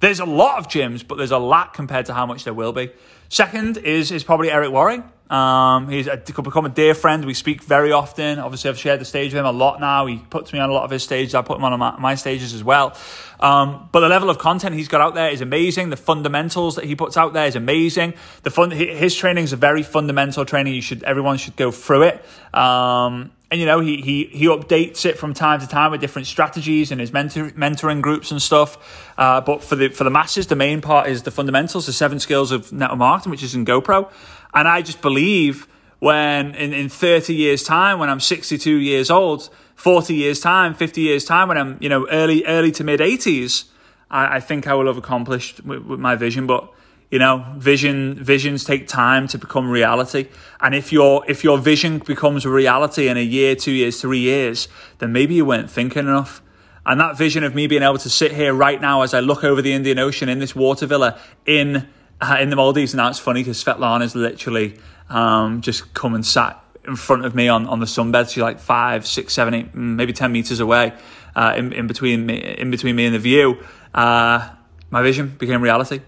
There's 0.00 0.20
a 0.20 0.26
lot 0.26 0.58
of 0.58 0.68
gyms, 0.68 1.06
but 1.06 1.16
there's 1.16 1.30
a 1.30 1.38
lack 1.38 1.74
compared 1.74 2.06
to 2.06 2.14
how 2.14 2.26
much 2.26 2.44
there 2.44 2.54
will 2.54 2.72
be. 2.72 2.90
Second 3.28 3.78
is 3.78 4.12
is 4.12 4.24
probably 4.24 4.50
Eric 4.50 4.70
Worre. 4.70 5.04
Um, 5.30 5.88
he's 5.88 6.06
a, 6.06 6.16
become 6.16 6.66
a 6.66 6.68
dear 6.68 6.94
friend. 6.94 7.24
We 7.24 7.34
speak 7.34 7.62
very 7.62 7.90
often. 7.90 8.38
Obviously, 8.38 8.70
I've 8.70 8.78
shared 8.78 9.00
the 9.00 9.04
stage 9.04 9.32
with 9.32 9.40
him 9.40 9.46
a 9.46 9.52
lot 9.52 9.80
now. 9.80 10.06
He 10.06 10.18
puts 10.18 10.52
me 10.52 10.60
on 10.60 10.70
a 10.70 10.72
lot 10.72 10.84
of 10.84 10.90
his 10.90 11.02
stages. 11.02 11.34
I 11.34 11.42
put 11.42 11.56
him 11.58 11.64
on 11.64 11.76
my, 11.78 11.98
my 11.98 12.14
stages 12.14 12.54
as 12.54 12.62
well. 12.62 12.96
Um, 13.40 13.88
but 13.90 14.00
the 14.00 14.08
level 14.08 14.30
of 14.30 14.38
content 14.38 14.76
he's 14.76 14.86
got 14.86 15.00
out 15.00 15.14
there 15.14 15.30
is 15.30 15.40
amazing. 15.40 15.90
The 15.90 15.96
fundamentals 15.96 16.76
that 16.76 16.84
he 16.84 16.94
puts 16.94 17.16
out 17.16 17.32
there 17.32 17.46
is 17.46 17.56
amazing. 17.56 18.14
The 18.44 18.50
fun, 18.50 18.70
his 18.70 19.16
training 19.16 19.44
is 19.44 19.52
a 19.52 19.56
very 19.56 19.82
fundamental 19.82 20.44
training. 20.44 20.74
You 20.74 20.82
should 20.82 21.02
everyone 21.02 21.38
should 21.38 21.56
go 21.56 21.72
through 21.72 22.02
it. 22.02 22.24
Um, 22.54 23.32
and 23.50 23.60
you 23.60 23.66
know 23.66 23.80
he 23.80 24.00
he 24.00 24.24
he 24.24 24.46
updates 24.46 25.04
it 25.04 25.18
from 25.18 25.32
time 25.32 25.60
to 25.60 25.68
time 25.68 25.90
with 25.92 26.00
different 26.00 26.26
strategies 26.26 26.90
and 26.90 27.00
his 27.00 27.12
mentor, 27.12 27.50
mentoring 27.50 28.02
groups 28.02 28.30
and 28.30 28.42
stuff. 28.42 29.12
Uh, 29.16 29.40
but 29.40 29.62
for 29.62 29.76
the 29.76 29.88
for 29.88 30.04
the 30.04 30.10
masses, 30.10 30.48
the 30.48 30.56
main 30.56 30.80
part 30.80 31.08
is 31.08 31.22
the 31.22 31.30
fundamentals, 31.30 31.86
the 31.86 31.92
seven 31.92 32.18
skills 32.18 32.50
of 32.50 32.72
network 32.72 32.98
marketing, 32.98 33.30
which 33.30 33.42
is 33.42 33.54
in 33.54 33.64
GoPro. 33.64 34.10
And 34.52 34.66
I 34.66 34.82
just 34.82 35.00
believe 35.00 35.68
when 35.98 36.54
in, 36.54 36.72
in 36.72 36.88
30 36.88 37.34
years 37.34 37.62
time, 37.62 37.98
when 37.98 38.10
I'm 38.10 38.20
62 38.20 38.70
years 38.70 39.10
old, 39.10 39.48
40 39.76 40.14
years 40.14 40.40
time, 40.40 40.74
50 40.74 41.00
years 41.00 41.24
time, 41.24 41.48
when 41.48 41.58
I'm, 41.58 41.78
you 41.80 41.88
know, 41.88 42.06
early, 42.08 42.44
early 42.44 42.70
to 42.72 42.84
mid 42.84 43.00
80s, 43.00 43.64
I, 44.10 44.36
I 44.36 44.40
think 44.40 44.66
I 44.66 44.74
will 44.74 44.86
have 44.86 44.96
accomplished 44.96 45.64
with, 45.64 45.84
with 45.84 46.00
my 46.00 46.16
vision. 46.16 46.46
But, 46.46 46.72
you 47.10 47.18
know, 47.18 47.44
vision, 47.56 48.22
visions 48.22 48.64
take 48.64 48.88
time 48.88 49.28
to 49.28 49.38
become 49.38 49.70
reality. 49.70 50.28
And 50.60 50.74
if 50.74 50.92
your, 50.92 51.24
if 51.28 51.44
your 51.44 51.58
vision 51.58 51.98
becomes 51.98 52.44
a 52.44 52.50
reality 52.50 53.08
in 53.08 53.16
a 53.16 53.22
year, 53.22 53.54
two 53.54 53.72
years, 53.72 54.00
three 54.00 54.18
years, 54.18 54.68
then 54.98 55.12
maybe 55.12 55.34
you 55.34 55.44
weren't 55.44 55.70
thinking 55.70 56.06
enough. 56.06 56.42
And 56.84 57.00
that 57.00 57.16
vision 57.18 57.42
of 57.42 57.54
me 57.54 57.66
being 57.66 57.82
able 57.82 57.98
to 57.98 58.10
sit 58.10 58.32
here 58.32 58.54
right 58.54 58.80
now 58.80 59.02
as 59.02 59.12
I 59.12 59.20
look 59.20 59.42
over 59.42 59.60
the 59.60 59.72
Indian 59.72 59.98
Ocean 59.98 60.28
in 60.28 60.38
this 60.38 60.54
water 60.54 60.86
villa 60.86 61.18
in 61.44 61.88
uh, 62.20 62.38
in 62.40 62.48
the 62.48 62.56
Maldives, 62.56 62.94
and 62.94 63.00
that's 63.00 63.18
funny 63.18 63.40
because 63.40 63.62
Svetlana's 63.62 64.14
literally 64.14 64.78
um, 65.10 65.60
just 65.60 65.92
come 65.92 66.14
and 66.14 66.24
sat 66.24 66.62
in 66.86 66.96
front 66.96 67.26
of 67.26 67.34
me 67.34 67.48
on, 67.48 67.66
on 67.66 67.80
the 67.80 67.86
sunbed. 67.86 68.30
She's 68.30 68.42
like 68.42 68.58
five, 68.58 69.06
six, 69.06 69.34
seven, 69.34 69.52
eight, 69.52 69.74
mm, 69.74 69.96
maybe 69.96 70.12
ten 70.12 70.32
meters 70.32 70.60
away, 70.60 70.94
uh, 71.34 71.54
in, 71.56 71.72
in 71.72 71.86
between 71.86 72.24
me, 72.24 72.36
in 72.36 72.70
between 72.70 72.96
me 72.96 73.06
and 73.06 73.14
the 73.14 73.18
view. 73.18 73.58
Uh, 73.92 74.48
my 74.90 75.02
vision 75.02 75.28
became 75.38 75.60
reality. 75.60 76.00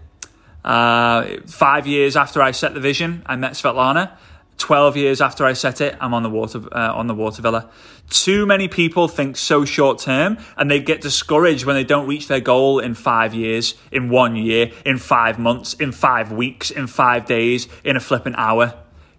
Uh, 0.69 1.41
five 1.47 1.87
years 1.87 2.15
after 2.15 2.43
I 2.43 2.51
set 2.51 2.75
the 2.75 2.81
vision, 2.81 3.23
I 3.25 3.37
met 3.37 3.53
Svetlana. 3.53 4.11
12 4.59 4.97
years 4.99 5.21
after 5.23 5.47
I 5.47 5.55
set 5.55 5.81
it, 5.81 5.97
I'm 5.99 6.13
on 6.13 6.23
the 6.23 6.29
water 6.29 6.61
uh, 6.73 6.93
on 6.93 7.07
the 7.07 7.15
water 7.15 7.41
villa. 7.41 7.71
Too 8.11 8.45
many 8.45 8.69
people 8.69 9.09
think 9.09 9.37
so 9.37 9.65
short 9.65 9.99
term 9.99 10.37
and 10.59 10.71
they 10.71 10.81
get 10.81 11.01
discouraged 11.01 11.65
when 11.65 11.75
they 11.75 11.85
don't 11.85 12.07
reach 12.07 12.29
their 12.29 12.41
goal 12.41 12.81
in 12.81 12.95
5 12.95 13.35
years, 13.35 13.77
in 13.91 14.11
1 14.11 14.37
year, 14.37 14.71
in 14.85 14.99
5 14.99 15.39
months, 15.39 15.73
in 15.75 15.93
5 15.93 16.33
weeks, 16.33 16.71
in 16.71 16.87
5 16.87 17.25
days, 17.25 17.67
in 17.83 17.97
a 17.97 18.01
flipping 18.01 18.35
hour. 18.35 18.75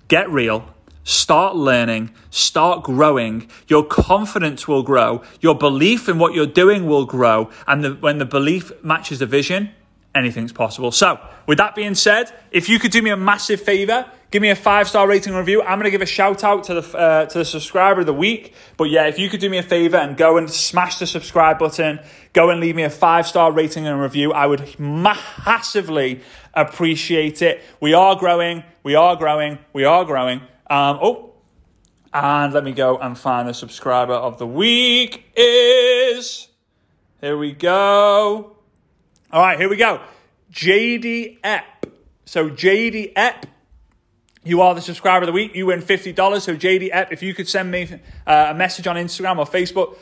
Get 0.07 0.29
real. 0.29 0.65
Start 1.03 1.55
learning, 1.55 2.11
start 2.29 2.83
growing. 2.83 3.49
Your 3.67 3.83
confidence 3.83 4.67
will 4.67 4.83
grow. 4.83 5.23
Your 5.39 5.55
belief 5.55 6.07
in 6.07 6.19
what 6.19 6.35
you're 6.35 6.45
doing 6.45 6.85
will 6.85 7.05
grow. 7.05 7.49
And 7.65 7.83
the, 7.83 7.93
when 7.95 8.19
the 8.19 8.25
belief 8.25 8.71
matches 8.83 9.17
the 9.17 9.25
vision, 9.25 9.71
anything's 10.19 10.53
possible. 10.53 10.91
So, 10.91 11.19
with 11.47 11.57
that 11.57 11.73
being 11.73 11.95
said, 11.95 12.31
if 12.51 12.69
you 12.69 12.77
could 12.77 12.91
do 12.91 13.01
me 13.01 13.09
a 13.09 13.17
massive 13.17 13.61
favor, 13.61 14.05
Give 14.31 14.43
me 14.43 14.51
a 14.51 14.55
five 14.55 14.87
star 14.87 15.07
rating 15.07 15.33
review. 15.33 15.63
I'm 15.63 15.79
going 15.79 15.85
to 15.85 15.91
give 15.91 16.03
a 16.03 16.05
shout 16.05 16.43
out 16.43 16.65
to 16.65 16.75
the 16.75 16.97
uh, 16.97 17.25
to 17.25 17.39
the 17.39 17.45
subscriber 17.45 18.01
of 18.01 18.05
the 18.05 18.13
week. 18.13 18.53
But 18.77 18.85
yeah, 18.85 19.07
if 19.07 19.17
you 19.17 19.27
could 19.27 19.39
do 19.39 19.49
me 19.49 19.57
a 19.57 19.63
favor 19.63 19.97
and 19.97 20.15
go 20.15 20.37
and 20.37 20.47
smash 20.49 20.99
the 20.99 21.07
subscribe 21.07 21.57
button, 21.57 21.99
go 22.33 22.51
and 22.51 22.59
leave 22.59 22.75
me 22.75 22.83
a 22.83 22.91
five 22.91 23.25
star 23.25 23.51
rating 23.51 23.87
and 23.87 23.99
review, 23.99 24.31
I 24.31 24.45
would 24.45 24.79
massively 24.79 26.21
appreciate 26.53 27.41
it. 27.41 27.63
We 27.79 27.95
are 27.95 28.15
growing. 28.15 28.63
We 28.83 28.93
are 28.93 29.15
growing. 29.15 29.57
We 29.73 29.85
are 29.85 30.05
growing. 30.05 30.41
Um, 30.69 30.99
oh, 31.01 31.33
and 32.13 32.53
let 32.53 32.63
me 32.63 32.71
go 32.71 32.97
and 32.99 33.17
find 33.17 33.49
the 33.49 33.53
subscriber 33.55 34.13
of 34.13 34.37
the 34.37 34.47
week 34.47 35.31
is. 35.35 36.49
Here 37.19 37.35
we 37.35 37.53
go. 37.53 38.58
All 39.31 39.41
right, 39.41 39.59
here 39.59 39.69
we 39.69 39.77
go. 39.77 40.01
JD 40.51 41.41
Epp. 41.41 41.63
So 42.25 42.49
JD 42.49 43.13
Epp 43.13 43.45
you 44.43 44.61
are 44.61 44.73
the 44.73 44.81
subscriber 44.81 45.23
of 45.23 45.27
the 45.27 45.33
week. 45.33 45.53
You 45.53 45.67
win 45.67 45.81
$50. 45.81 46.41
So, 46.41 46.55
JD 46.55 46.91
Epp, 46.91 47.11
if 47.11 47.21
you 47.21 47.33
could 47.33 47.47
send 47.47 47.71
me 47.71 47.99
uh, 48.25 48.47
a 48.49 48.53
message 48.53 48.87
on 48.87 48.95
Instagram 48.95 49.37
or 49.37 49.45
Facebook 49.45 49.97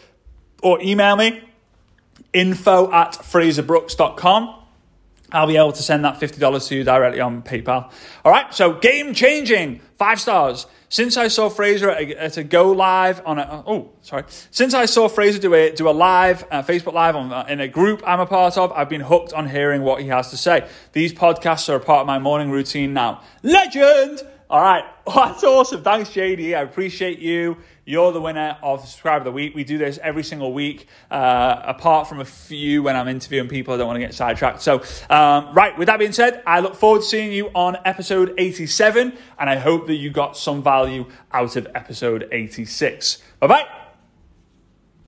or 0.61 0.81
email 0.81 1.15
me, 1.15 1.43
info 2.33 2.91
at 2.91 3.13
fraserbrooks.com. 3.13 4.63
I'll 5.31 5.47
be 5.47 5.57
able 5.57 5.73
to 5.73 5.83
send 5.83 6.05
that 6.05 6.19
$50 6.19 6.67
to 6.69 6.75
you 6.75 6.83
directly 6.83 7.19
on 7.19 7.41
PayPal. 7.41 7.91
All 8.23 8.31
right, 8.31 8.53
so 8.53 8.73
game 8.73 9.13
changing, 9.13 9.81
five 9.97 10.21
stars. 10.21 10.67
Since 10.89 11.17
I 11.17 11.27
saw 11.27 11.49
Fraser 11.49 11.89
at 11.89 12.01
a, 12.01 12.23
at 12.23 12.37
a 12.37 12.43
go 12.43 12.71
live 12.71 13.21
on 13.25 13.37
a, 13.37 13.63
oh, 13.67 13.89
sorry. 14.01 14.23
Since 14.51 14.73
I 14.73 14.85
saw 14.85 15.09
Fraser 15.09 15.37
do 15.37 15.53
a, 15.53 15.71
do 15.71 15.89
a 15.89 15.91
live, 15.91 16.45
uh, 16.49 16.63
Facebook 16.63 16.93
live 16.93 17.17
on, 17.17 17.33
uh, 17.33 17.45
in 17.49 17.59
a 17.59 17.67
group 17.67 18.01
I'm 18.07 18.21
a 18.21 18.25
part 18.25 18.57
of, 18.57 18.71
I've 18.71 18.87
been 18.87 19.01
hooked 19.01 19.33
on 19.33 19.49
hearing 19.49 19.81
what 19.81 20.01
he 20.01 20.07
has 20.07 20.29
to 20.29 20.37
say. 20.37 20.69
These 20.93 21.13
podcasts 21.13 21.67
are 21.67 21.75
a 21.75 21.81
part 21.81 22.01
of 22.01 22.07
my 22.07 22.19
morning 22.19 22.49
routine 22.49 22.93
now. 22.93 23.21
Legend! 23.43 24.25
All 24.49 24.61
right. 24.61 24.85
Well, 25.05 25.15
that's 25.27 25.43
awesome. 25.43 25.83
Thanks, 25.83 26.09
JD. 26.09 26.57
I 26.57 26.61
appreciate 26.61 27.19
you. 27.19 27.57
You're 27.85 28.11
the 28.11 28.21
winner 28.21 28.57
of 28.61 28.81
Subscriber 28.81 29.19
of 29.19 29.23
the 29.25 29.31
Week. 29.31 29.55
We 29.55 29.63
do 29.63 29.77
this 29.77 29.97
every 30.03 30.23
single 30.23 30.53
week, 30.53 30.87
uh, 31.09 31.61
apart 31.63 32.07
from 32.07 32.19
a 32.19 32.25
few 32.25 32.83
when 32.83 32.97
I'm 32.97 33.07
interviewing 33.07 33.47
people. 33.47 33.73
I 33.73 33.77
don't 33.77 33.87
want 33.87 33.95
to 33.95 34.05
get 34.05 34.13
sidetracked. 34.13 34.61
So, 34.61 34.83
um, 35.09 35.53
right, 35.53 35.77
with 35.77 35.87
that 35.87 35.97
being 35.97 36.11
said, 36.11 36.43
I 36.45 36.59
look 36.59 36.75
forward 36.75 37.01
to 37.01 37.07
seeing 37.07 37.31
you 37.31 37.47
on 37.55 37.77
episode 37.85 38.33
87, 38.37 39.17
and 39.39 39.49
I 39.49 39.55
hope 39.55 39.87
that 39.87 39.95
you 39.95 40.09
got 40.09 40.35
some 40.35 40.61
value 40.61 41.05
out 41.31 41.55
of 41.55 41.67
episode 41.75 42.27
86. 42.31 43.21
Bye 43.39 43.47
bye. 43.47 43.86